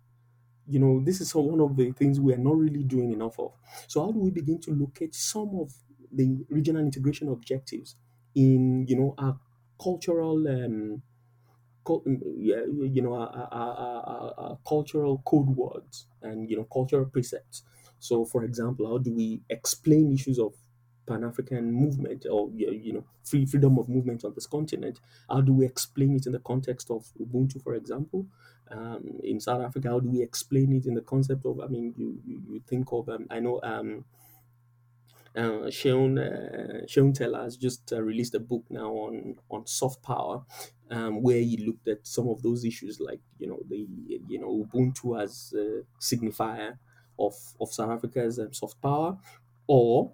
[0.67, 3.53] You know, this is one of the things we are not really doing enough of.
[3.87, 5.75] So how do we begin to locate some of
[6.15, 7.97] the regional integration objectives
[8.35, 9.39] in you know our
[9.83, 11.03] cultural um,
[12.37, 17.63] yeah, you know, our, our, our, cultural code words and, you know, cultural precepts.
[17.99, 20.55] So, for example, how do we explain issues of
[21.07, 25.01] Pan-African movement or, you know, free freedom of movement on this continent?
[25.29, 28.27] How do we explain it in the context of Ubuntu, for example?
[28.71, 31.95] Um, in South Africa, how do we explain it in the concept of, I mean,
[31.97, 34.05] you, you, you think of, um, I know um,
[35.37, 40.03] uh, Seun uh, Seun Teller has just uh, released a book now on on soft
[40.03, 40.45] power,
[40.91, 43.87] um, where he looked at some of those issues, like you know the
[44.29, 46.79] you know Ubuntu as a signifier
[47.19, 49.19] of of South Africa's um, soft power,
[49.67, 50.13] or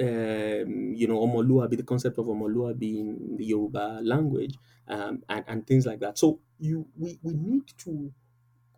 [0.00, 4.58] um, you know Omoluabi, the concept of Omoluabi being the Yoruba language,
[4.88, 6.18] um, and and things like that.
[6.18, 8.12] So you we we need to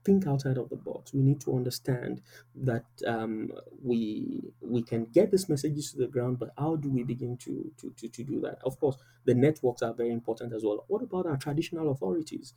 [0.06, 1.12] think outside of the box.
[1.12, 2.22] We need to understand
[2.54, 3.52] that um,
[3.82, 7.72] we we can get these messages to the ground, but how do we begin to,
[7.78, 8.58] to, to, to do that?
[8.64, 10.84] Of course, the networks are very important as well.
[10.88, 12.54] What about our traditional authorities?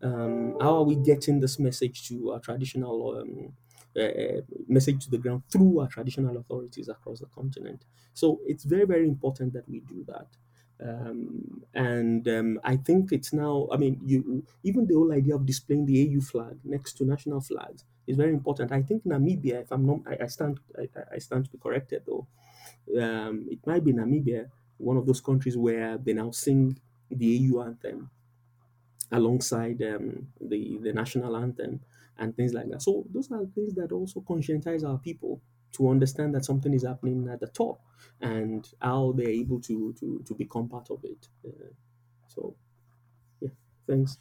[0.00, 3.56] Um, how are we getting this message to our traditional um,
[3.96, 7.84] uh, message to the ground through our traditional authorities across the continent?
[8.14, 10.28] So it's very very important that we do that.
[10.82, 13.68] Um, and um, I think it's now.
[13.72, 17.40] I mean, you even the whole idea of displaying the AU flag next to national
[17.40, 18.72] flags is very important.
[18.72, 22.02] I think Namibia, if I'm not, I, I stand, I, I, stand to be corrected
[22.06, 22.26] though.
[23.00, 26.78] Um, it might be Namibia, one of those countries where they now sing
[27.10, 28.10] the AU anthem
[29.12, 31.80] alongside um, the the national anthem
[32.18, 32.82] and things like that.
[32.82, 35.40] So those are things that also conscientize our people
[35.72, 37.80] to understand that something is happening at the top
[38.20, 41.28] and how they're able to to to become part of it.
[41.46, 41.72] Uh,
[42.28, 42.54] so,
[43.40, 43.50] yeah,
[43.86, 44.18] thanks.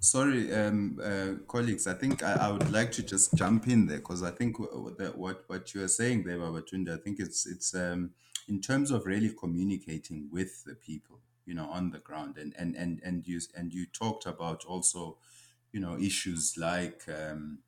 [0.00, 1.86] Sorry, um, uh, colleagues.
[1.86, 5.44] I think I, I, would like to just jump in there because I think what
[5.46, 8.10] what you are saying there, Babatunde, I think it's it's um,
[8.46, 12.76] in terms of really communicating with the people, you know, on the ground, and and
[12.76, 15.16] and and you and you talked about also,
[15.72, 17.60] you know, issues like um,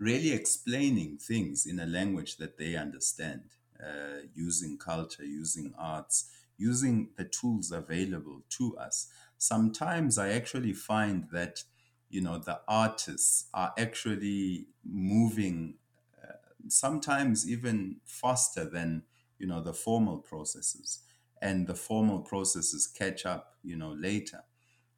[0.00, 3.42] really explaining things in a language that they understand,
[3.80, 9.08] uh, using culture, using arts, using the tools available to us.
[9.38, 11.64] Sometimes I actually find that,
[12.08, 15.74] you know, the artists are actually moving
[16.22, 16.32] uh,
[16.68, 19.04] sometimes even faster than,
[19.38, 21.00] you know, the formal processes.
[21.42, 24.44] And the formal processes catch up, you know, later.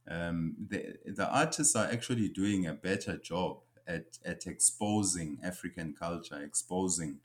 [0.08, 6.40] Um, the, the artists are actually doing a better job at, at exposing African culture,
[6.42, 7.18] exposing.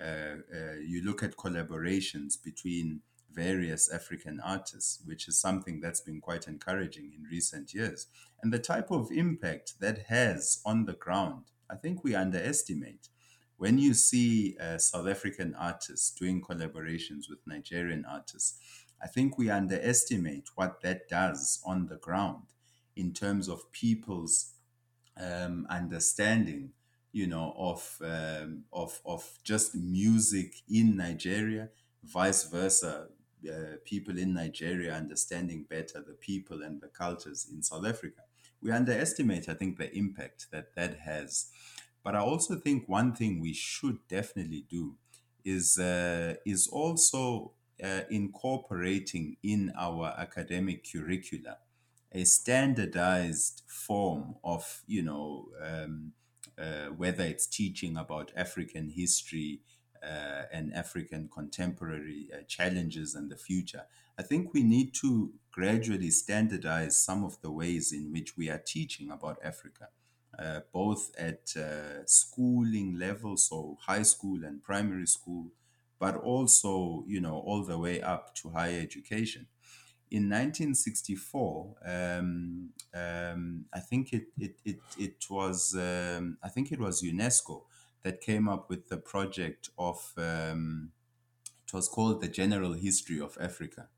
[0.00, 3.00] Uh, uh, you look at collaborations between
[3.32, 8.06] various African artists, which is something that's been quite encouraging in recent years.
[8.42, 13.08] And the type of impact that has on the ground, I think we underestimate.
[13.56, 18.58] When you see uh, South African artists doing collaborations with Nigerian artists,
[19.02, 22.44] I think we underestimate what that does on the ground
[22.96, 24.51] in terms of people's
[25.22, 26.70] um, understanding,
[27.12, 31.68] you know, of um, of of just music in Nigeria,
[32.04, 33.08] vice versa.
[33.44, 38.22] Uh, people in Nigeria understanding better the people and the cultures in South Africa.
[38.62, 41.48] We underestimate, I think, the impact that that has.
[42.04, 44.94] But I also think one thing we should definitely do
[45.44, 47.52] is uh, is also
[47.82, 51.58] uh, incorporating in our academic curricula
[52.14, 56.12] a standardized form of, you know, um,
[56.58, 59.60] uh, whether it's teaching about African history
[60.02, 63.84] uh, and African contemporary uh, challenges and the future.
[64.18, 68.58] I think we need to gradually standardize some of the ways in which we are
[68.58, 69.88] teaching about Africa.
[70.38, 75.48] Uh, both at uh, schooling level, so high school and primary school,
[75.98, 79.46] but also, you know, all the way up to higher education
[80.12, 86.78] in 1964, um, um, I think it it it, it was um, I think it
[86.78, 87.62] was UNESCO
[88.02, 90.90] that came up with the project of um,
[91.66, 93.88] it was called the General History of Africa,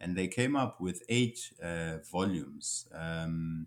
[0.00, 2.88] and they came up with eight uh, volumes.
[2.94, 3.66] Um,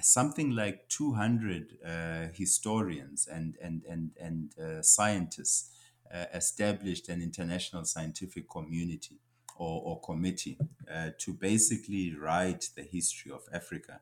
[0.00, 5.70] something like 200 uh, historians and, and, and, and uh, scientists
[6.10, 9.20] uh, established an international scientific community
[9.62, 10.58] or, or committee
[10.92, 14.00] uh, to basically write the history of Africa.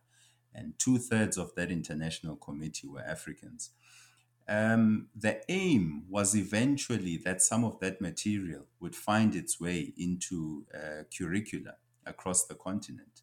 [0.54, 3.70] And two thirds of that international committee were Africans.
[4.48, 10.64] Um, the aim was eventually that some of that material would find its way into
[10.74, 11.74] uh, curricula
[12.06, 13.22] across the continent.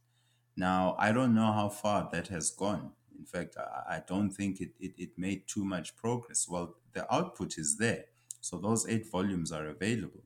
[0.55, 2.91] Now, I don't know how far that has gone.
[3.17, 6.47] In fact, I, I don't think it, it, it made too much progress.
[6.47, 8.05] Well, the output is there.
[8.41, 10.23] So those eight volumes are available.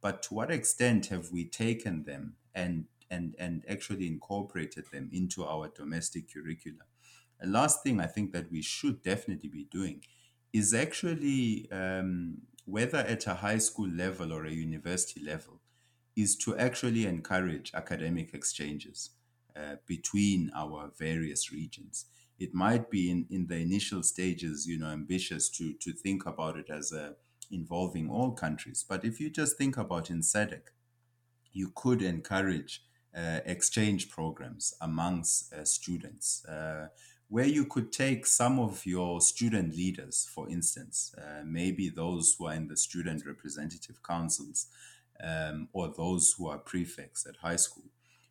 [0.00, 5.44] But to what extent have we taken them and, and, and actually incorporated them into
[5.44, 6.84] our domestic curricula?
[7.40, 10.02] The last thing I think that we should definitely be doing
[10.52, 15.60] is actually, um, whether at a high school level or a university level,
[16.16, 19.10] is to actually encourage academic exchanges
[19.56, 22.06] uh, between our various regions.
[22.38, 26.56] It might be in, in the initial stages, you know, ambitious to, to think about
[26.56, 27.14] it as a,
[27.50, 28.84] involving all countries.
[28.88, 30.60] But if you just think about in SADC,
[31.52, 32.82] you could encourage
[33.16, 36.88] uh, exchange programs amongst uh, students uh,
[37.28, 42.46] where you could take some of your student leaders, for instance, uh, maybe those who
[42.46, 44.66] are in the student representative councils
[45.22, 47.84] um, or those who are prefects at high school.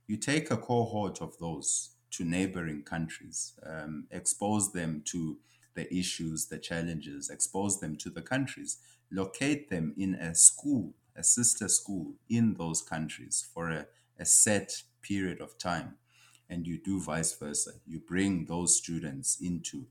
[0.07, 5.37] You take a cohort of those to neighboring countries, um, expose them to
[5.75, 8.77] the issues, the challenges, expose them to the countries,
[9.11, 13.87] locate them in a school, a sister school in those countries for a,
[14.19, 15.95] a set period of time
[16.49, 17.71] and you do vice versa.
[17.85, 19.85] You bring those students into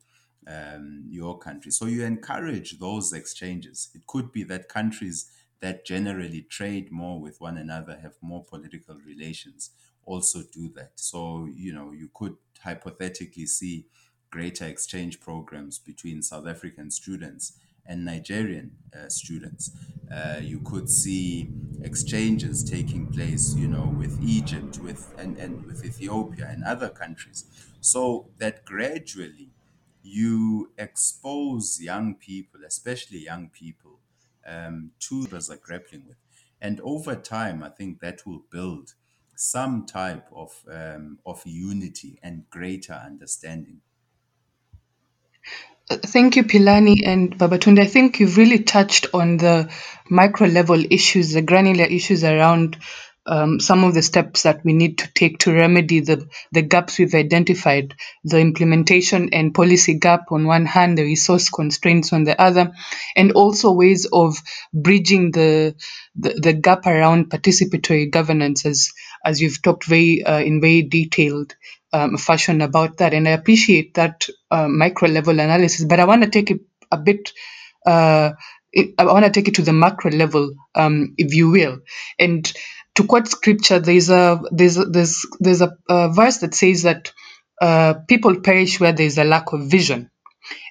[0.46, 1.70] um, your country.
[1.70, 3.90] So you encourage those exchanges.
[3.94, 8.96] It could be that countries that generally trade more with one another, have more political
[9.06, 9.70] relations,
[10.04, 10.92] also do that.
[10.96, 13.86] So, you know, you could hypothetically see
[14.30, 17.58] greater exchange programs between South African students
[17.88, 19.70] and Nigerian uh, students.
[20.12, 21.50] Uh, you could see
[21.82, 27.44] exchanges taking place, you know, with Egypt, with and, and with Ethiopia and other countries,
[27.80, 29.50] so that gradually
[30.02, 33.98] you expose young people, especially young people,
[34.46, 36.18] um, to those are grappling with,
[36.60, 38.94] and over time, I think that will build
[39.34, 43.80] some type of um, of unity and greater understanding
[45.88, 47.80] Thank you, Philani and Babatunde.
[47.80, 49.70] I think you've really touched on the
[50.10, 52.76] micro level issues, the granular issues around
[53.26, 56.98] um, some of the steps that we need to take to remedy the, the gaps
[56.98, 62.40] we've identified, the implementation and policy gap on one hand, the resource constraints on the
[62.40, 62.72] other,
[63.16, 64.36] and also ways of
[64.74, 65.74] bridging the,
[66.16, 68.92] the, the gap around participatory governance as,
[69.24, 71.54] as you've talked very uh, in very detailed
[71.92, 73.14] um, fashion about that.
[73.14, 76.60] And I appreciate that uh, micro level analysis, but I want to take it
[76.90, 77.32] a bit
[77.86, 78.32] uh,
[78.72, 81.78] it, I want to take it to the macro level, um, if you will.
[82.18, 82.50] And
[82.96, 87.12] to quote scripture, there's a there's there's there's a, a verse that says that
[87.60, 90.10] uh, people perish where there is a lack of vision.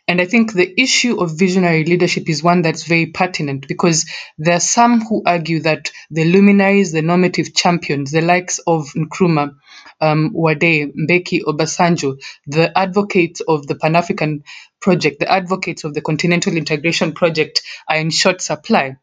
[0.07, 4.05] And I think the issue of visionary leadership is one that's very pertinent because
[4.37, 9.55] there are some who argue that the luminaries, the normative champions, the likes of Nkrumah,
[10.01, 14.43] um, Wade, Mbeki, Obasanjo, the advocates of the Pan African
[14.79, 18.97] project, the advocates of the Continental Integration Project are in short supply.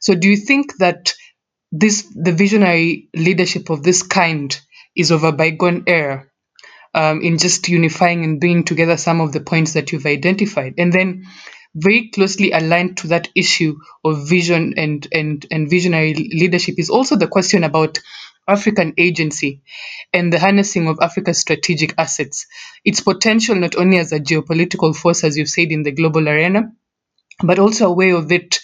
[0.00, 1.14] So, do you think that
[1.70, 4.58] this the visionary leadership of this kind
[4.96, 6.29] is of a bygone era?
[6.94, 10.74] Um, in just unifying and bringing together some of the points that you've identified.
[10.78, 11.26] And then
[11.74, 17.16] very closely aligned to that issue of vision and, and, and visionary leadership is also
[17.16, 17.98] the question about
[18.48, 19.62] African agency
[20.12, 22.46] and the harnessing of Africa's strategic assets,
[22.84, 26.72] its potential not only as a geopolitical force, as you've said, in the global arena,
[27.42, 28.58] but also a way of it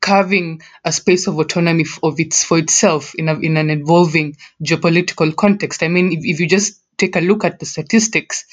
[0.00, 5.34] carving a space of autonomy of its for itself in a, in an evolving geopolitical
[5.34, 5.82] context.
[5.82, 8.44] I mean, if, if you just take a look at the statistics,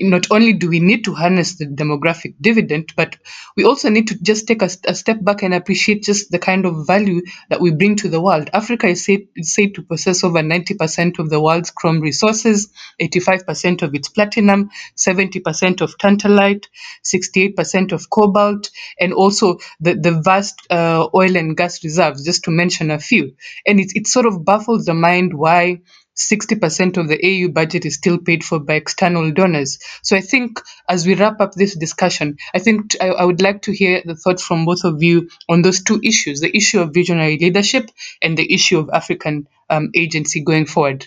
[0.00, 3.16] not only do we need to harness the demographic dividend, but
[3.56, 6.66] we also need to just take a, a step back and appreciate just the kind
[6.66, 8.50] of value that we bring to the world.
[8.52, 12.70] Africa is said, said to possess over 90% of the world's chrome resources,
[13.00, 16.66] 85% of its platinum, 70% of tantalite,
[17.04, 18.70] 68% of cobalt,
[19.00, 23.34] and also the, the vast uh, oil and gas reserves, just to mention a few.
[23.66, 25.80] And it, it sort of baffles the mind why
[26.16, 29.78] 60% of the AU budget is still paid for by external donors.
[30.02, 33.62] So I think as we wrap up this discussion, I think I, I would like
[33.62, 36.94] to hear the thoughts from both of you on those two issues, the issue of
[36.94, 37.90] visionary leadership
[38.22, 41.06] and the issue of African um, agency going forward.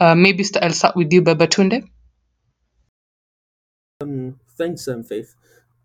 [0.00, 1.88] Uh, maybe st- I'll start with you, Babatunde.
[4.00, 5.34] Um, thanks, um, Faith.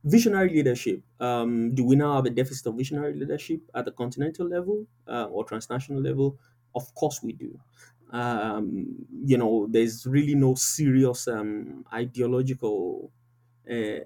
[0.04, 1.02] Visionary leadership.
[1.20, 5.26] Um, do we now have a deficit of visionary leadership at the continental level uh,
[5.26, 6.38] or transnational level?
[6.74, 7.60] Of course, we do.
[8.12, 13.12] Um, you know, there's really no serious um, ideological
[13.70, 14.00] uh,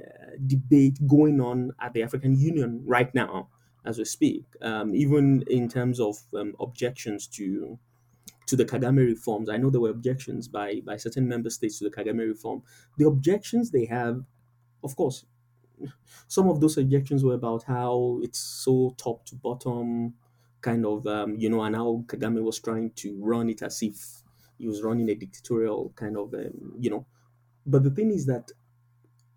[0.46, 3.50] debate going on at the African Union right now
[3.86, 7.80] as we speak, um, even in terms of um, objections to
[8.48, 9.50] to the Kagame reforms.
[9.50, 12.64] I know there were objections by by certain member states to the Kagame reform.
[12.98, 14.24] The objections they have,
[14.84, 15.26] of course,
[16.28, 20.16] some of those objections were about how it's so top to bottom,
[20.64, 24.24] kind of, um, you know, and how Kagame was trying to run it as if
[24.60, 27.08] he was running a dictatorial kind of, um, you know.
[27.66, 28.52] But the thing is that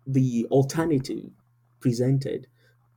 [0.05, 1.31] the alternative
[1.79, 2.47] presented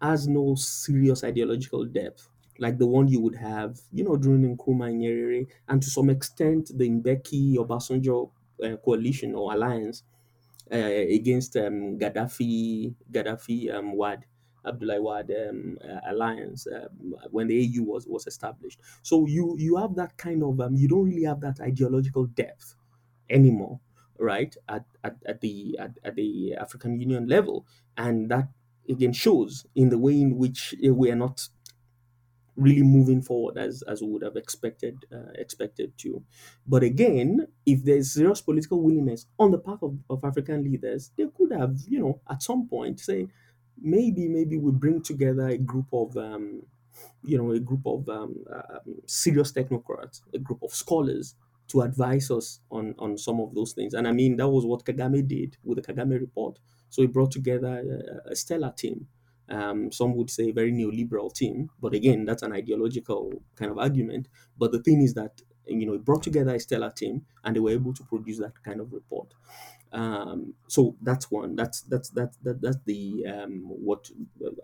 [0.01, 2.29] has no serious ideological depth
[2.59, 6.11] like the one you would have, you know, during Nkrumah and Nyerere, and to some
[6.11, 10.03] extent the Mbeki Obasanjo uh, coalition or alliance
[10.73, 14.27] uh, against um, Gaddafi, Gaddafi um, Wade,
[14.65, 18.81] Abdoulaye Wade um, uh, alliance um, when the AU was was established.
[19.03, 22.75] So you you have that kind of um, you don't really have that ideological depth
[23.29, 23.81] anymore,
[24.19, 24.55] right?
[24.69, 28.49] At at, at the at, at the African Union level, and that
[28.89, 31.49] again shows in the way in which uh, we are not
[32.57, 36.23] really moving forward as as we would have expected uh, expected to.
[36.67, 41.27] But again, if there's serious political willingness on the part of, of African leaders, they
[41.29, 43.29] could have, you know, at some point say,
[43.81, 46.67] maybe maybe we bring together a group of um,
[47.23, 51.35] you know a group of um, uh, serious technocrats, a group of scholars
[51.69, 53.95] to advise us on on some of those things.
[53.95, 56.59] And I mean that was what Kagame did with the Kagame report.
[56.89, 59.09] So he brought together a, a stellar team
[59.49, 64.29] um, some would say very neoliberal team, but again, that's an ideological kind of argument.
[64.57, 67.61] But the thing is that you know it brought together a stellar team, and they
[67.61, 69.35] were able to produce that kind of report.
[69.93, 71.57] Um, so that's one.
[71.57, 74.11] That's that's that's that, that's the um, what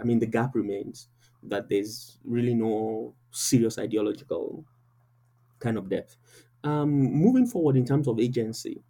[0.00, 0.20] I mean.
[0.20, 1.08] The gap remains
[1.42, 4.64] that there's really no serious ideological
[5.58, 6.16] kind of depth.
[6.64, 8.82] Um, moving forward in terms of agency,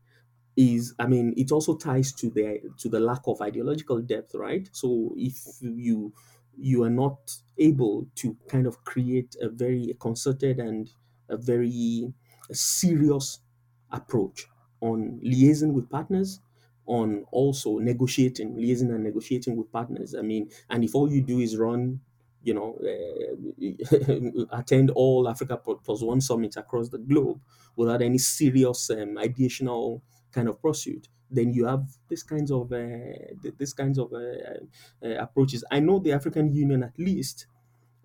[0.56, 4.68] is i mean it also ties to the to the lack of ideological depth right
[4.72, 6.12] so if you
[6.56, 10.92] you are not able to kind of create a very concerted and
[11.28, 12.12] a very
[12.52, 13.40] serious
[13.90, 14.46] approach
[14.80, 16.40] on liaison with partners
[16.86, 21.38] on also negotiating liaising and negotiating with partners i mean and if all you do
[21.40, 22.00] is run
[22.42, 27.40] you know uh, attend all africa plus one summits across the globe
[27.76, 30.00] without any serious um, ideational
[30.32, 32.78] kind of pursuit, then you have these kinds of uh,
[33.58, 34.18] this kinds of uh,
[35.02, 35.64] uh, approaches.
[35.70, 37.46] I know the African Union at least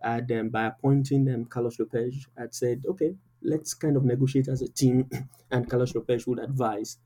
[0.03, 4.61] had um, by appointing um, Carlos Lopez had said, okay, let's kind of negotiate as
[4.61, 5.09] a team,
[5.51, 6.97] and Carlos Lopez would advise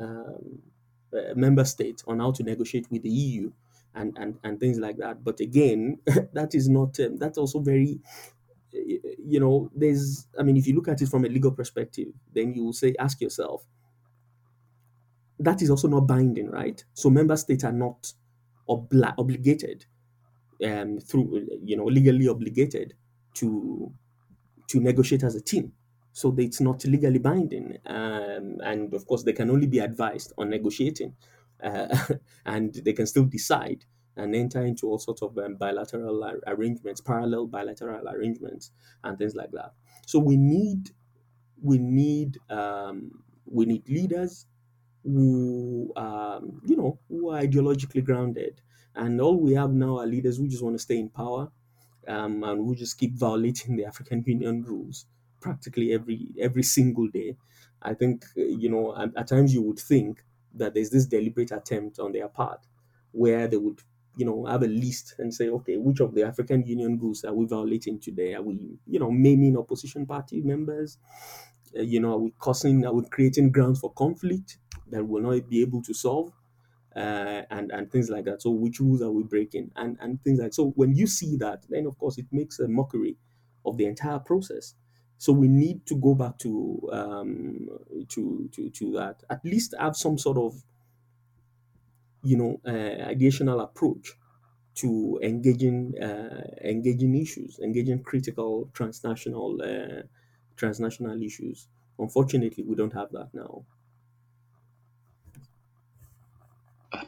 [0.00, 0.62] um,
[1.34, 3.52] member states on how to negotiate with the EU.
[3.94, 5.24] And, and, and things like that.
[5.24, 6.00] But again,
[6.34, 7.98] that is not, um, that's also very,
[8.72, 12.54] you know, there's, I mean, if you look at it from a legal perspective, then
[12.54, 13.66] you will say, ask yourself,
[15.38, 16.84] that is also not binding, right?
[16.94, 18.12] So member states are not
[18.68, 19.86] obli- obligated
[20.64, 22.94] um, through, you know, legally obligated
[23.34, 23.92] to
[24.68, 25.72] to negotiate as a team.
[26.12, 30.48] So it's not legally binding, um, and of course they can only be advised on
[30.48, 31.14] negotiating,
[31.62, 31.94] uh,
[32.46, 33.84] and they can still decide
[34.16, 38.72] and enter into all sorts of um, bilateral arrangements, parallel bilateral arrangements,
[39.04, 39.74] and things like that.
[40.06, 40.90] So we need
[41.62, 44.46] we need um, we need leaders
[45.04, 48.62] who um, you know who are ideologically grounded
[48.96, 51.52] and all we have now are leaders who just want to stay in power
[52.08, 55.06] um, and who just keep violating the african union rules
[55.40, 57.36] practically every every single day.
[57.82, 60.24] I think you know at, at times you would think
[60.54, 62.66] that there's this deliberate attempt on their part
[63.12, 63.82] where they would
[64.16, 67.34] you know have a list and say okay which of the african union rules are
[67.34, 68.34] we violating today?
[68.34, 70.98] Are we you know maiming opposition party members?
[71.76, 75.48] Uh, you know are we causing are we creating grounds for conflict that we'll not
[75.48, 76.32] be able to solve
[76.96, 78.42] uh, and and things like that.
[78.42, 81.66] So which rules are we breaking and and things like so when you see that,
[81.68, 83.18] then of course it makes a mockery
[83.64, 84.74] of the entire process.
[85.18, 87.68] So we need to go back to um,
[88.08, 89.22] to to to that.
[89.30, 90.62] At least have some sort of
[92.22, 94.14] you know uh, approach
[94.76, 100.02] to engaging uh, engaging issues, engaging critical transnational uh,
[100.56, 101.68] transnational issues.
[101.98, 103.64] Unfortunately, we don't have that now.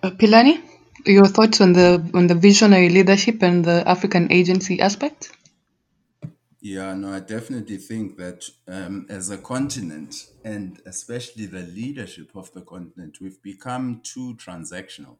[0.00, 0.60] Uh, Philani,
[1.06, 5.30] your thoughts on the on the visionary leadership and the African agency aspect?
[6.60, 12.52] Yeah, no, I definitely think that um, as a continent, and especially the leadership of
[12.52, 15.16] the continent, we've become too transactional.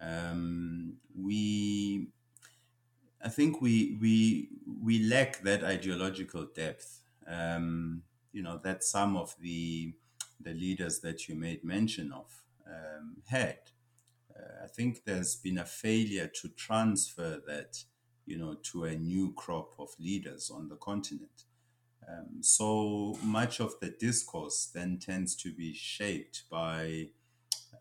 [0.00, 2.08] Um, we,
[3.24, 4.48] I think we we
[4.82, 7.02] we lack that ideological depth.
[7.26, 9.94] Um, you know that some of the
[10.40, 13.58] the leaders that you made mention of um, had.
[14.36, 17.84] Uh, I think there's been a failure to transfer that,
[18.26, 21.44] you know, to a new crop of leaders on the continent.
[22.08, 27.08] Um, so much of the discourse then tends to be shaped by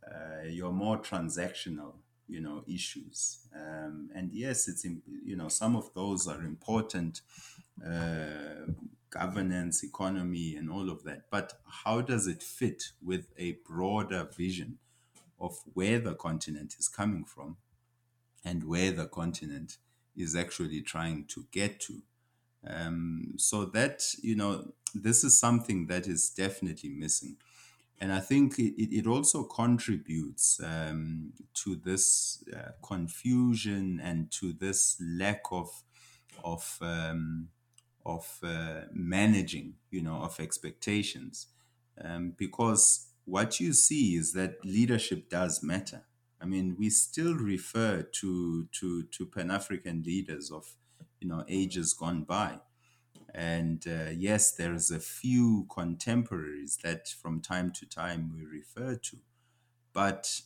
[0.06, 1.93] uh, your more transactional,
[2.28, 3.47] you know, issues.
[3.56, 7.22] Um, and yes, it's you know some of those are important,
[7.86, 8.72] uh,
[9.10, 11.30] governance, economy, and all of that.
[11.30, 11.53] But
[11.86, 14.80] how does it fit with a broader vision
[15.40, 17.58] of where the continent is coming from
[18.44, 19.78] and where the continent
[20.16, 22.02] is actually trying to get to?
[22.68, 27.38] Um, so that you know, this is something that is definitely missing
[28.00, 34.98] and I think it, it also contributes um, to this uh, confusion and to this
[35.02, 35.70] lack of
[36.44, 37.50] of um,
[38.06, 41.48] of uh, managing, you know, of expectations,
[42.04, 46.03] um, because what you see is that leadership does matter.
[46.41, 50.76] I mean, we still refer to to to Pan African leaders of
[51.19, 52.59] you know ages gone by
[53.34, 59.17] and uh, yes, there's a few contemporaries that from time to time we refer to,
[59.93, 60.41] but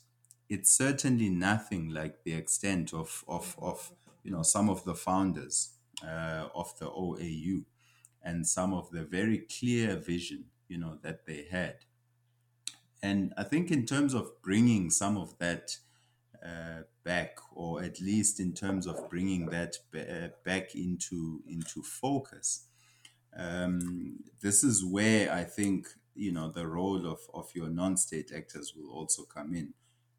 [0.49, 3.91] it's certainly nothing like the extent of, of, of
[4.23, 5.73] you know, some of the founders
[6.03, 7.65] uh, of the OAU
[8.23, 11.77] and some of the very clear vision, you know, that they had.
[13.01, 15.77] And I think in terms of bringing some of that
[16.45, 21.81] uh, back, or at least in terms of bringing that ba- uh, back into into
[21.83, 22.67] focus,
[23.35, 28.73] um, this is where I think you know the role of of your non-state actors
[28.75, 29.73] will also come in,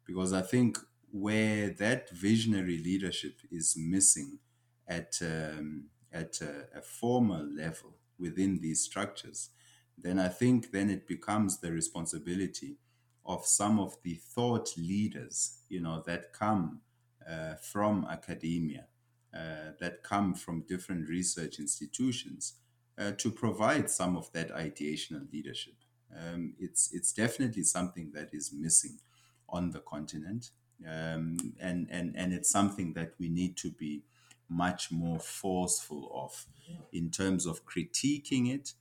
[0.05, 0.77] because I think
[1.11, 4.39] where that visionary leadership is missing
[4.87, 9.49] at um, at a, a formal level within these structures,
[9.97, 12.77] then I think then it becomes the responsibility
[13.25, 16.81] of some of the thought leaders, you know, that come
[17.29, 18.85] uh, from academia,
[19.33, 22.53] uh, that come from different research institutions,
[22.97, 25.75] uh, to provide some of that ideational leadership.
[26.15, 28.99] Um, it's it's definitely something that is missing
[29.47, 30.51] on the continent,
[30.85, 34.03] um, and and and it's something that we need to be
[34.49, 36.45] much more forceful of
[36.91, 38.73] in terms of critiquing it,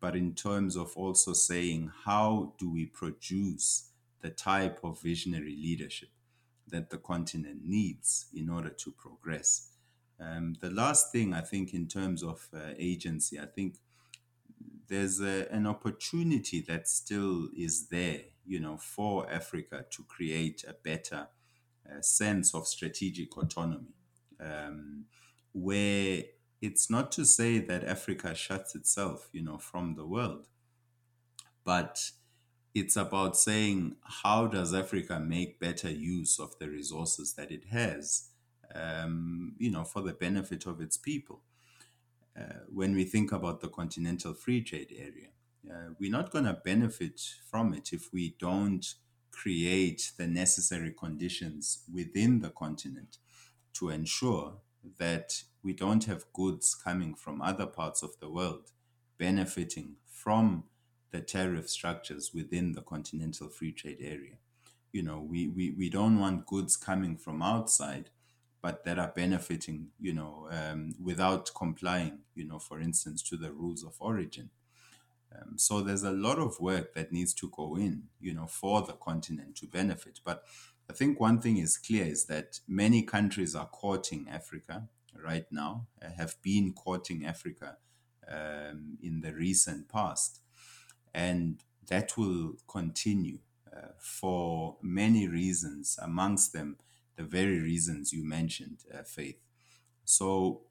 [0.00, 3.90] but in terms of also saying how do we produce
[4.20, 6.08] the type of visionary leadership
[6.70, 9.70] that the continent needs in order to progress.
[10.20, 13.76] Um, the last thing I think, in terms of uh, agency, I think
[14.88, 20.72] there's a, an opportunity that still is there, you know, for Africa to create a
[20.72, 21.28] better
[21.88, 23.94] uh, sense of strategic autonomy,
[24.40, 25.04] um,
[25.52, 26.22] where
[26.60, 30.46] it's not to say that Africa shuts itself, you know, from the world,
[31.64, 32.10] but
[32.74, 38.30] it's about saying how does Africa make better use of the resources that it has,
[38.74, 41.40] um, you know, for the benefit of its people.
[42.38, 45.28] Uh, when we think about the continental free trade area,
[45.70, 48.94] uh, we're not going to benefit from it if we don't
[49.30, 53.18] create the necessary conditions within the continent
[53.72, 54.58] to ensure
[54.98, 58.70] that we don't have goods coming from other parts of the world
[59.18, 60.64] benefiting from
[61.10, 64.38] the tariff structures within the continental free trade area.
[64.92, 68.10] You know, we, we, we don't want goods coming from outside,
[68.62, 73.52] but that are benefiting, you know, um, without complying, you know, for instance, to the
[73.52, 74.50] rules of origin.
[75.34, 78.82] Um, so there's a lot of work that needs to go in, you know, for
[78.82, 80.20] the continent to benefit.
[80.24, 80.42] But
[80.90, 84.88] I think one thing is clear is that many countries are courting Africa
[85.22, 87.76] right now, uh, have been courting Africa
[88.26, 90.40] um, in the recent past.
[91.14, 93.38] And that will continue
[93.74, 96.76] uh, for many reasons, amongst them,
[97.16, 99.40] the very reasons you mentioned, uh, Faith.
[100.04, 100.62] So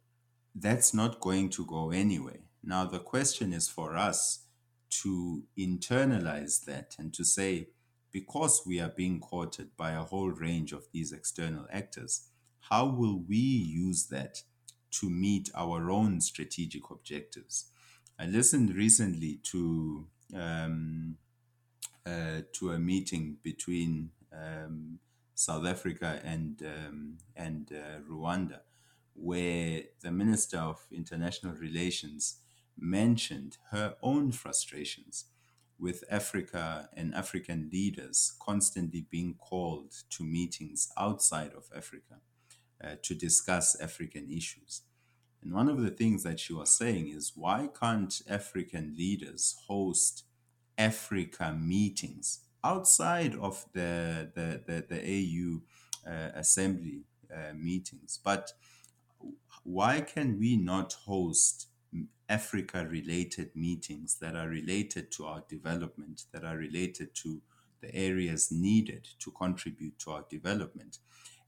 [0.56, 2.42] that's not going to go anywhere.
[2.64, 4.46] Now, the question is for us
[4.90, 7.68] to internalize that and to say,
[8.20, 12.30] because we are being courted by a whole range of these external actors,
[12.62, 14.42] how will we use that
[14.90, 17.66] to meet our own strategic objectives?
[18.18, 21.18] I listened recently to um,
[22.08, 24.98] uh, to a meeting between um,
[25.36, 28.62] South Africa and um, and uh, Rwanda,
[29.14, 32.38] where the Minister of International Relations
[32.80, 35.26] mentioned her own frustrations
[35.80, 42.16] with Africa and African leaders constantly being called to meetings outside of Africa
[42.84, 44.82] uh, to discuss African issues.
[45.44, 50.24] And one of the things that she was saying is why can't African leaders host
[50.78, 57.04] Africa meetings outside of the, the, the, the AU uh, assembly
[57.34, 58.20] uh, meetings?
[58.24, 58.52] But
[59.64, 61.68] why can we not host
[62.30, 67.42] Africa related meetings that are related to our development, that are related to
[67.82, 71.00] the areas needed to contribute to our development?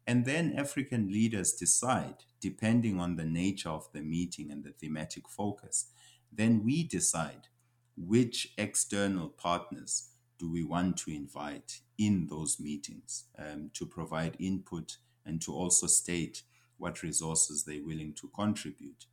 [0.07, 5.27] And then African leaders decide, depending on the nature of the meeting and the thematic
[5.29, 5.91] focus,
[6.31, 7.47] then we decide
[7.95, 10.09] which external partners
[10.39, 15.85] do we want to invite in those meetings um, to provide input and to also
[15.85, 16.43] state
[16.77, 19.05] what resources they're willing to contribute.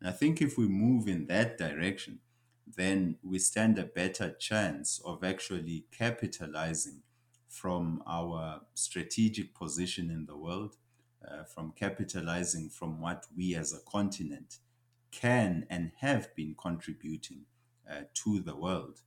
[0.00, 2.20] And I think if we move in that direction,
[2.66, 7.02] then we stand a better chance of actually capitalizing
[7.48, 10.76] from our strategic position in the world,
[11.28, 14.58] uh, from capitalizing from what we as a continent
[15.10, 17.42] can and have been contributing
[17.90, 19.00] uh, to the world.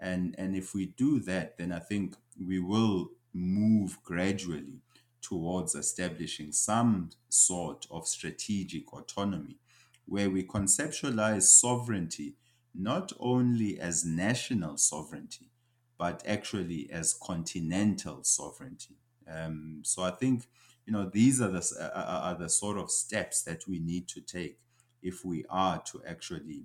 [0.00, 4.80] And, and if we do that, then I think we will move gradually
[5.20, 9.58] towards establishing some sort of strategic autonomy
[10.06, 12.34] where we conceptualize sovereignty
[12.74, 15.50] not only as national sovereignty,
[15.98, 18.96] but actually as continental sovereignty.
[19.28, 20.46] Um, so I think
[20.86, 24.08] you know these are the uh, uh, are the sort of steps that we need
[24.08, 24.58] to take
[25.02, 26.64] if we are to actually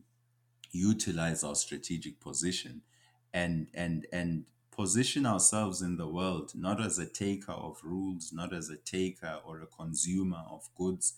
[0.72, 2.82] utilize our strategic position
[3.34, 8.54] and and and position ourselves in the world not as a taker of rules, not
[8.54, 11.14] as a taker or a consumer of goods,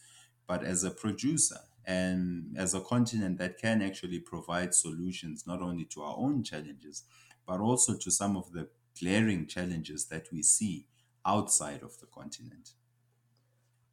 [0.48, 1.60] but as a producer
[1.90, 7.04] and as a continent that can actually provide solutions not only to our own challenges,
[7.48, 8.70] but also to some of the
[9.00, 10.86] glaring challenges that we see
[11.26, 12.74] outside of the continent.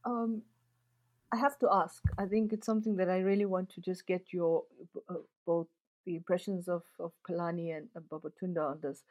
[0.05, 0.43] Um,
[1.33, 2.03] I have to ask.
[2.19, 4.65] I think it's something that I really want to just get your
[5.09, 5.15] uh,
[5.47, 5.69] both
[6.05, 9.03] the impressions of of Philani and, and Babatunde on this.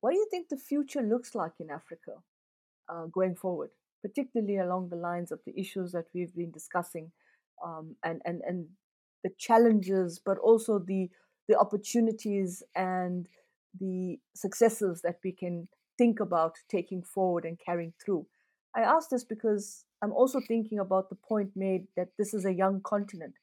[0.00, 2.14] What do you think the future looks like in Africa
[2.88, 3.70] uh, going forward,
[4.00, 7.12] particularly along the lines of the issues that we've been discussing,
[7.64, 8.66] um, and and and
[9.22, 11.08] the challenges, but also the
[11.48, 13.28] the opportunities and
[13.78, 18.26] the successes that we can think about taking forward and carrying through.
[18.76, 22.52] I ask this because I'm also thinking about the point made that this is a
[22.52, 23.34] young continent.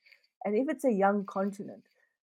[0.43, 1.83] And if it's a young continent,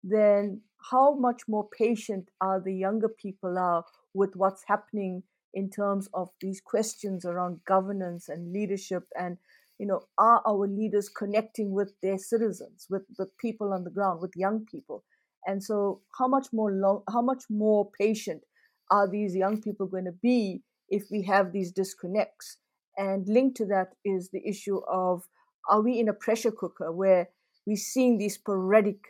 [0.05, 5.23] then how much more patient are the younger people are with what's happening
[5.55, 9.39] in terms of these questions around governance and leadership and
[9.83, 14.21] you know are our leaders connecting with their citizens with the people on the ground
[14.23, 15.03] with young people?
[15.45, 18.43] And so how much more long how much more patient
[18.93, 22.59] are these young people going to be if we have these disconnects?
[22.97, 25.25] And linked to that is the issue of
[25.69, 27.31] are we in a pressure cooker where
[27.67, 29.01] we're seeing these sporadic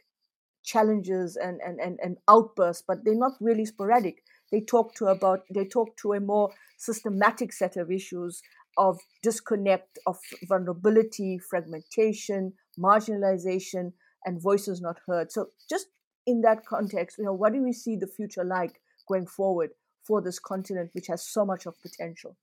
[0.64, 4.22] challenges and, and, and, and outbursts but they're not really sporadic?
[4.50, 8.40] They talk to about they talk to a more systematic set of issues
[8.78, 10.18] of disconnect of
[10.48, 13.92] vulnerability fragmentation marginalization
[14.24, 15.86] and voices not heard so just
[16.26, 19.70] in that context, you know, what do we see the future like going forward
[20.04, 22.36] for this continent, which has so much of potential?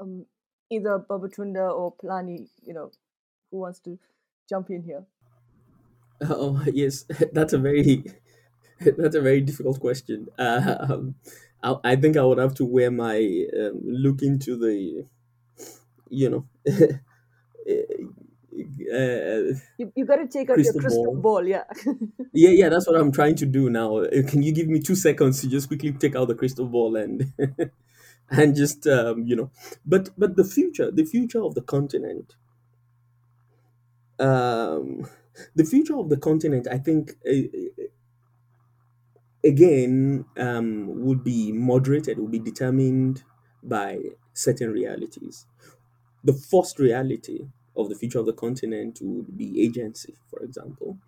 [0.00, 0.26] Um,
[0.70, 2.90] either Babatunde or Philani, you know,
[3.50, 3.98] who wants to
[4.48, 5.04] jump in here?
[6.20, 8.02] Oh yes, that's a very
[8.80, 10.26] that's a very difficult question.
[10.36, 11.14] Um,
[11.62, 15.06] I, I think I would have to wear my um, look into the,
[16.08, 16.46] you know,
[18.92, 21.22] uh, you, you got to take out your crystal crystal ball.
[21.22, 21.64] ball, yeah.
[22.32, 23.98] Yeah, yeah, that's what I'm trying to do now.
[23.98, 26.96] Uh, Can you give me two seconds to just quickly take out the crystal ball
[26.96, 27.32] and
[28.30, 29.50] and just um, you know,
[29.84, 32.34] but but the future, the future of the continent,
[34.18, 35.08] um,
[35.54, 37.84] the future of the continent, I think uh,
[39.44, 43.22] again um, would be moderated, will be determined
[43.62, 44.00] by
[44.34, 45.46] certain realities.
[46.24, 50.98] The first reality of the future of the continent would be agency, for example.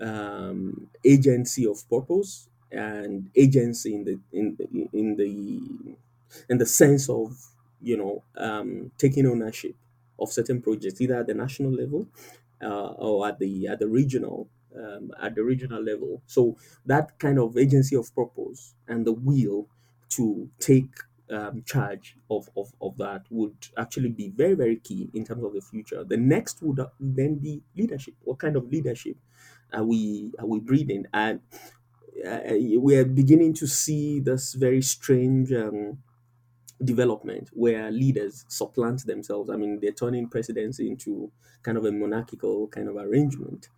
[0.00, 5.96] um, agency of purpose and agency in the in the, in the
[6.48, 7.36] in the sense of
[7.80, 9.74] you know um, taking ownership
[10.18, 12.06] of certain projects either at the national level
[12.62, 17.38] uh, or at the at the regional um, at the regional level so that kind
[17.38, 19.68] of agency of purpose and the will
[20.08, 20.94] to take
[21.30, 25.52] um, charge of, of, of that would actually be very, very key in terms of
[25.54, 26.04] the future.
[26.04, 28.14] The next would uh, then be leadership.
[28.22, 29.16] What kind of leadership
[29.72, 31.06] are we are we breeding?
[31.12, 31.40] And
[32.26, 32.40] uh,
[32.80, 36.02] we are beginning to see this very strange um,
[36.84, 39.50] development where leaders supplant themselves.
[39.50, 41.32] I mean, they're turning presidency into
[41.62, 43.68] kind of a monarchical kind of arrangement.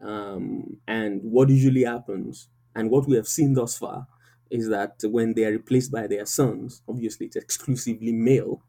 [0.00, 4.06] Um, and what usually happens, and what we have seen thus far,
[4.50, 8.62] is that when they are replaced by their sons, obviously it's exclusively male.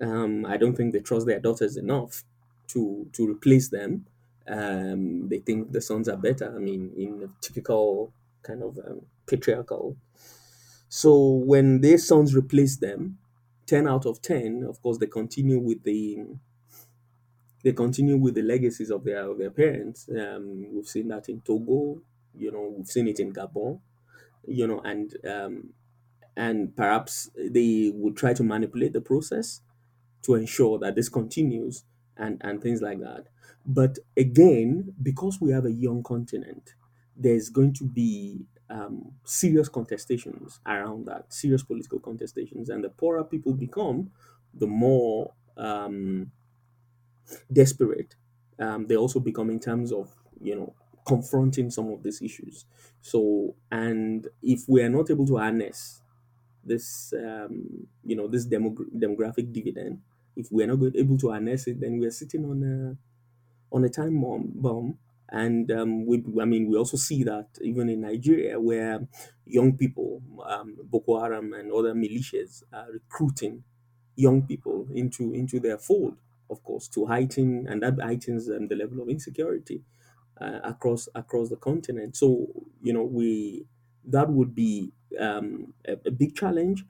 [0.00, 2.24] Um, I don't think they trust their daughters enough
[2.68, 4.06] to to replace them.
[4.46, 6.54] Um, they think the sons are better.
[6.54, 8.12] I mean, in a typical
[8.42, 9.96] kind of um, patriarchal.
[10.88, 13.18] So when their sons replace them,
[13.66, 16.26] ten out of ten, of course, they continue with the
[17.62, 20.08] they continue with the legacies of their of their parents.
[20.08, 22.02] Um, we've seen that in Togo,
[22.34, 23.80] you know, we've seen it in Gabon,
[24.46, 25.74] you know, and um,
[26.36, 29.62] and perhaps they would try to manipulate the process
[30.22, 31.84] to ensure that this continues
[32.16, 33.28] and and things like that.
[33.64, 36.74] But again, because we have a young continent,
[37.16, 43.24] there's going to be um, serious contestations around that, serious political contestations, and the poorer
[43.24, 44.12] people become,
[44.54, 46.32] the more um,
[47.52, 48.16] desperate
[48.58, 50.74] um, they also become in terms of you know
[51.06, 52.64] confronting some of these issues.
[53.00, 56.00] So, and if we are not able to harness
[56.64, 60.02] this, um, you know, this demog- demographic dividend,
[60.36, 62.96] if we are not able to harness it, then we are sitting on a
[63.74, 64.52] on a time bomb.
[64.54, 64.98] bomb.
[65.28, 69.08] And um, we, I mean, we also see that even in Nigeria, where
[69.46, 73.64] young people, um, Boko Haram and other militias, are recruiting
[74.14, 76.18] young people into into their fold,
[76.52, 79.84] of course, to heighten and that heightens um, the level of insecurity
[80.40, 82.16] uh, across across the continent.
[82.16, 82.48] So
[82.82, 83.66] you know, we
[84.06, 86.84] that would be um, a, a big challenge.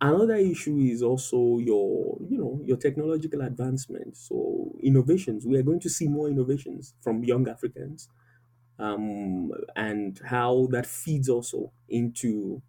[0.00, 4.16] Another issue is also your, you know, your technological advancement.
[4.16, 8.08] So innovations, we are going to see more innovations from young Africans,
[8.78, 12.62] um, and how that feeds also into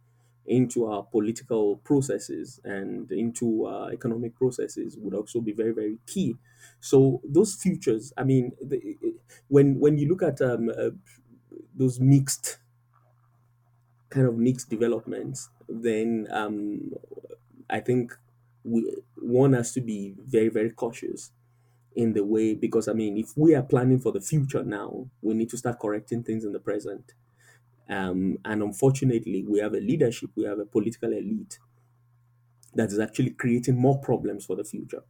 [0.50, 6.38] into our political processes and into our economic processes would also be very very key.
[6.82, 8.98] So those futures, I mean, the,
[9.48, 10.92] when when you look at um, uh,
[11.76, 12.60] those mixed
[14.10, 16.94] kind of mixed developments, then um,
[17.70, 18.18] I think
[18.64, 21.32] we one has to be very very cautious
[21.96, 25.34] in the way because I mean if we are planning for the future now, we
[25.36, 27.14] need to start correcting things in the present.
[27.90, 31.60] Um, and unfortunately, we have a leadership, we have a political elite
[32.74, 35.04] that is actually creating more problems for the future,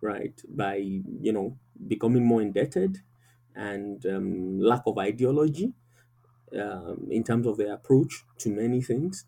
[0.00, 0.40] right?
[0.48, 3.00] By you know becoming more indebted
[3.54, 5.72] and um, lack of ideology
[6.60, 9.26] um, in terms of their approach to many things,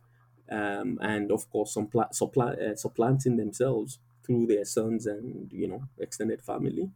[0.50, 5.84] um, and of course, suppla- suppla- uh, supplanting themselves through their sons and you know
[5.98, 6.92] extended family,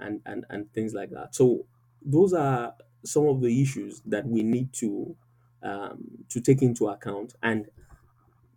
[0.00, 1.34] and and and things like that.
[1.34, 1.66] So
[2.02, 5.16] those are some of the issues that we need to
[5.62, 7.70] um, to take into account, and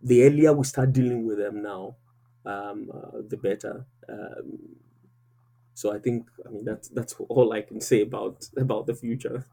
[0.02, 1.95] the earlier we start dealing with them now,
[2.45, 3.86] um, uh, the better.
[4.07, 4.76] Um,
[5.73, 9.45] so I think I mean that's that's all I can say about about the future.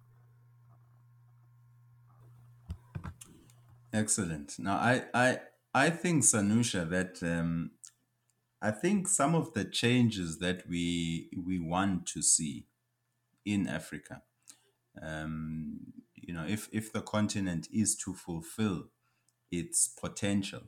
[3.93, 4.59] Excellent.
[4.59, 5.41] Now, I, I,
[5.75, 7.73] I think, Sanusha, that um,
[8.61, 12.67] I think some of the changes that we we want to see
[13.45, 14.23] in Africa,
[15.01, 15.81] um,
[16.23, 18.89] you know, if if the continent is to fulfill
[19.51, 20.63] its potential,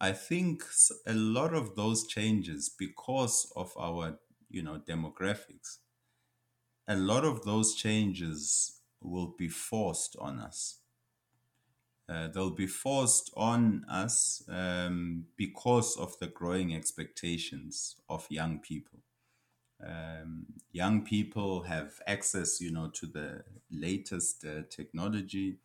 [0.00, 0.64] I think
[1.06, 4.18] a lot of those changes, because of our
[4.50, 5.78] you know demographics,
[6.88, 10.80] a lot of those changes will be forced on us
[12.10, 18.98] uh, they'll be forced on us um, because of the growing expectations of young people.
[19.84, 25.58] Um, young people have access, you know, to the latest uh, technology.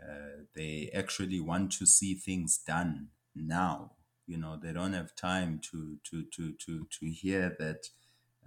[0.00, 3.92] Uh, they actually want to see things done now.
[4.26, 7.90] You know, they don't have time to to to to to hear that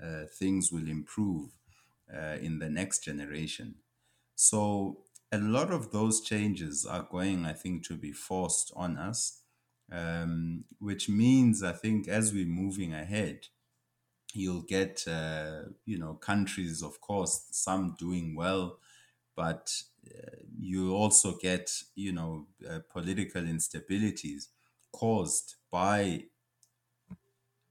[0.01, 1.51] uh, things will improve
[2.13, 3.75] uh, in the next generation.
[4.35, 9.41] So a lot of those changes are going, I think, to be forced on us,
[9.91, 13.47] um, which means I think as we're moving ahead,
[14.35, 18.79] you'll get uh, you know countries, of course, some doing well,
[19.35, 24.49] but uh, you also get you know uh, political instabilities
[24.91, 26.25] caused by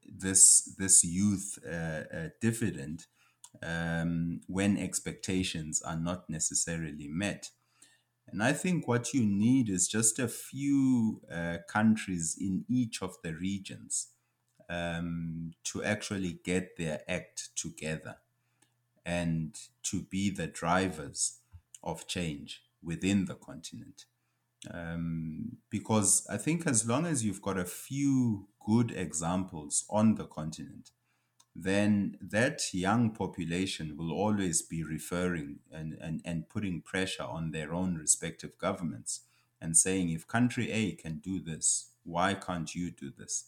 [0.06, 3.06] this this youth uh, uh, dividend
[3.62, 7.50] um, when expectations are not necessarily met.
[8.28, 13.16] And I think what you need is just a few uh, countries in each of
[13.22, 14.13] the regions
[14.68, 18.16] um, to actually get their act together
[19.04, 21.40] and to be the drivers
[21.82, 24.06] of change within the continent.
[24.72, 30.24] Um, because I think as long as you've got a few good examples on the
[30.24, 30.90] continent,
[31.54, 37.72] then that young population will always be referring and, and, and putting pressure on their
[37.72, 39.20] own respective governments
[39.60, 43.44] and saying, if country A can do this, why can't you do this?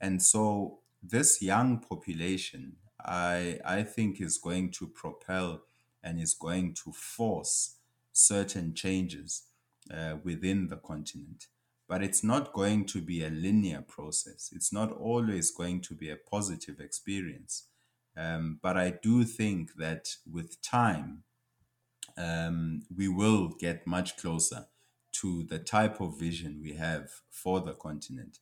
[0.00, 5.62] And so this young population, I, I think, is going to propel
[6.02, 7.76] and is going to force
[8.12, 9.44] certain changes
[9.92, 11.46] uh, within the continent
[11.90, 14.50] but it's not going to be a linear process.
[14.54, 17.64] It's not always going to be a positive experience.
[18.16, 21.24] Um, but I do think that with time,
[22.16, 24.66] um, we will get much closer
[25.14, 28.38] to the type of vision we have for the continent.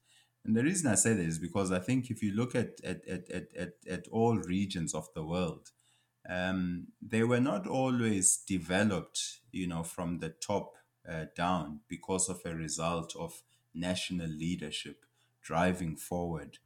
[0.49, 3.07] And the reason I say that is because I think if you look at, at,
[3.07, 5.73] at, at, at, at all regions of the world,
[6.27, 10.73] um, they were not always developed, you know, from the top
[11.07, 13.43] uh, down because of a result of
[13.75, 15.05] national leadership
[15.43, 16.57] driving forward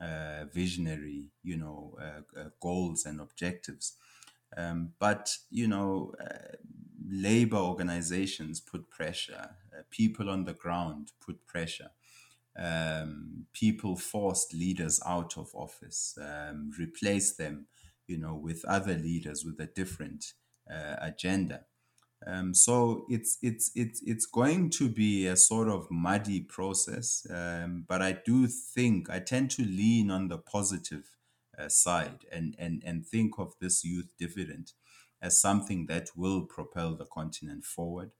[0.00, 3.94] uh, visionary, you know, uh, uh, goals and objectives.
[4.56, 6.56] Um, but you know, uh,
[7.08, 9.50] labor organizations put pressure.
[9.72, 11.90] Uh, people on the ground put pressure.
[12.58, 17.66] Um, people forced leaders out of office, um, replaced them,
[18.06, 20.32] you know, with other leaders with a different
[20.70, 21.66] uh, agenda.
[22.26, 27.84] Um, so it's it's it's it's going to be a sort of muddy process, um,
[27.88, 31.16] but I do think I tend to lean on the positive
[31.56, 34.72] uh, side and and and think of this youth dividend
[35.22, 38.10] as something that will propel the continent forward.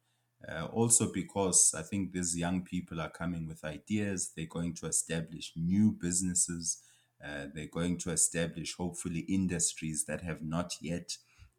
[0.46, 4.86] Uh, also because I think these young people are coming with ideas, they're going to
[4.86, 6.82] establish new businesses,
[7.24, 11.16] uh, they're going to establish hopefully industries that have not yet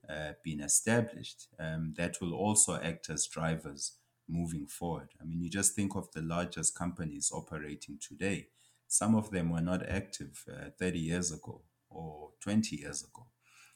[0.09, 3.97] uh, been established um, that will also act as drivers
[4.27, 5.09] moving forward.
[5.21, 8.47] I mean, you just think of the largest companies operating today.
[8.87, 13.27] Some of them were not active uh, 30 years ago or 20 years ago.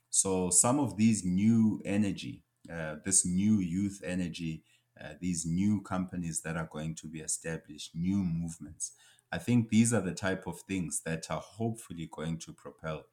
[0.09, 4.63] So, some of these new energy, uh, this new youth energy,
[5.03, 8.91] uh, these new companies that are going to be established, new movements,
[9.31, 13.03] I think these are the type of things that are hopefully going to propel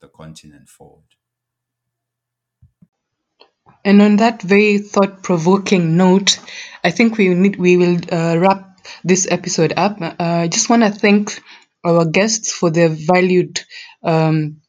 [0.00, 1.04] the continent forward.
[3.84, 6.40] And on that very thought-provoking note,
[6.82, 10.00] I think we need we will uh, wrap this episode up.
[10.00, 11.40] Uh, I just want to thank
[11.84, 13.60] our guests for their valued
[14.02, 14.62] um,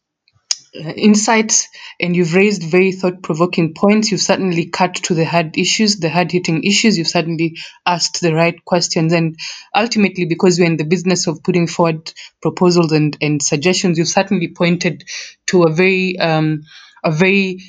[0.80, 1.68] insights,
[1.99, 4.11] and you've raised very thought-provoking points.
[4.11, 6.97] You've certainly cut to the hard issues, the hard-hitting issues.
[6.97, 9.38] You've certainly asked the right questions, and
[9.76, 12.11] ultimately, because we're in the business of putting forward
[12.41, 15.03] proposals and, and suggestions, you've certainly pointed
[15.47, 16.64] to a very um,
[17.03, 17.60] a very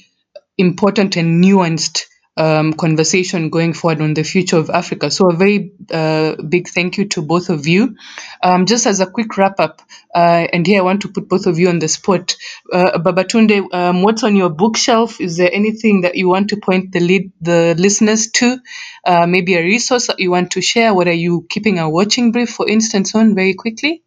[0.58, 2.02] important and nuanced
[2.36, 5.10] um, conversation going forward on the future of Africa.
[5.10, 7.96] So, a very uh, big thank you to both of you.
[8.42, 9.82] Um, just as a quick wrap up,
[10.14, 12.36] uh, and here I want to put both of you on the spot.
[12.72, 15.20] Uh, Babatunde, um, what's on your bookshelf?
[15.20, 18.58] Is there anything that you want to point the lead, the listeners to?
[19.04, 20.94] Uh, maybe a resource that you want to share?
[20.94, 24.02] What are you keeping a watching brief, for instance, on very quickly?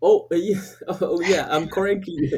[0.00, 1.46] Oh yeah, oh yeah.
[1.50, 2.32] I'm currently.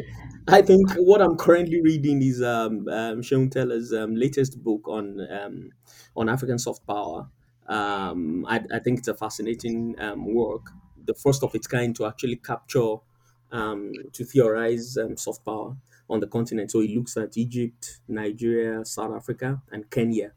[0.49, 5.71] I think what I'm currently reading is um, um Teller's um, latest book on um,
[6.17, 7.29] on African soft power.
[7.67, 10.71] Um, I, I think it's a fascinating um, work,
[11.05, 12.97] the first of its kind to actually capture
[13.53, 15.77] um, to theorize um, soft power
[16.09, 16.71] on the continent.
[16.73, 20.33] So it looks at Egypt, Nigeria, South Africa, and Kenya,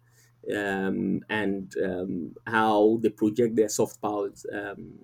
[0.55, 4.99] um, and um, how they project their soft powers um,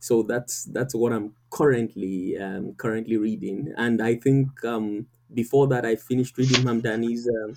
[0.00, 5.86] so that's that's what I'm currently um, currently reading, and I think um, before that
[5.86, 7.56] I finished reading Mamdani's um,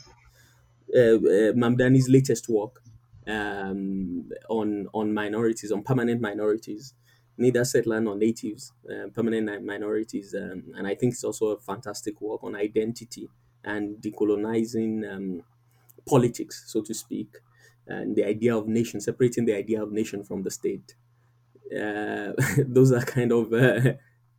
[0.95, 2.81] uh, uh, Mamdani's latest work
[3.27, 6.93] um, on on minorities, on permanent minorities,
[7.37, 12.19] neither settler nor natives, uh, permanent minorities, um, and I think it's also a fantastic
[12.21, 13.29] work on identity
[13.63, 15.43] and decolonizing um,
[16.05, 17.37] politics, so to speak,
[17.87, 20.95] and the idea of nation, separating the idea of nation from the state
[21.73, 22.33] uh,
[22.67, 23.93] those are kind of uh,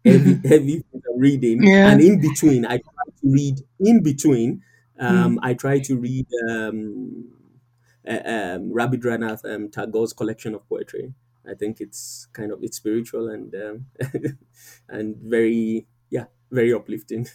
[0.05, 0.85] heavy, heavy
[1.17, 1.63] reading.
[1.63, 1.91] Yeah.
[1.91, 3.61] And in between, I try to read.
[3.81, 4.63] In between,
[4.99, 5.39] um, Mm.
[5.43, 7.25] I try to read um,
[8.07, 11.15] uh, um, Rabindranath um, Tagore's collection of poetry.
[11.47, 13.87] I think it's kind of it's spiritual and um,
[14.89, 17.27] and very yeah very uplifting.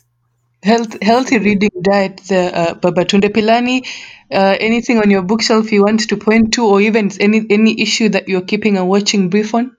[0.62, 3.88] Health, healthy reading diet uh, Babatunde Philani.
[4.30, 8.10] Uh, anything on your bookshelf you want to point to, or even any any issue
[8.10, 9.78] that you're keeping a watching brief on?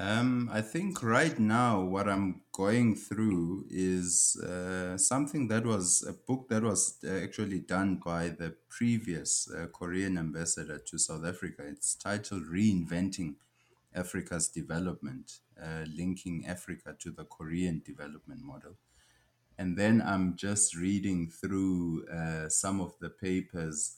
[0.00, 6.12] Um, I think right now what I'm going through is uh, something that was a
[6.12, 11.64] book that was uh, actually done by the previous uh, Korean ambassador to South Africa.
[11.66, 13.34] It's titled Reinventing
[13.92, 18.76] Africa's Development, uh, linking Africa to the Korean development model.
[19.58, 23.96] And then I'm just reading through uh, some of the papers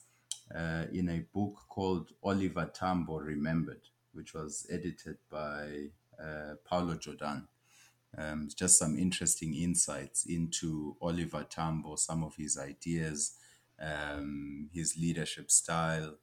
[0.91, 5.87] in a book called Oliver Tambo Remembered, which was edited by
[6.21, 7.47] uh, Pallo Jordan.
[8.17, 13.37] Um, just some interesting insights into Oliver Tambo, some of his ideas,
[13.79, 16.17] um, his leadership style.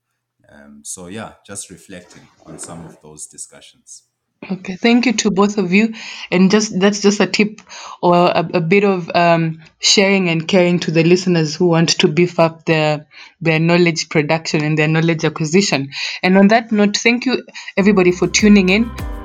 [0.49, 4.05] Um, so, yeah, just reflecting on some of those discussions.
[4.51, 5.95] Okay, thank you to both of you.
[6.31, 7.61] And just that's just a tip
[8.01, 12.09] or a, a bit of um, sharing and caring to the listeners who want to
[12.09, 13.07] beef up their
[13.41, 15.91] their knowledge production and their knowledge acquisition.
[16.23, 17.45] And on that note, thank you
[17.77, 19.18] everybody for tuning in.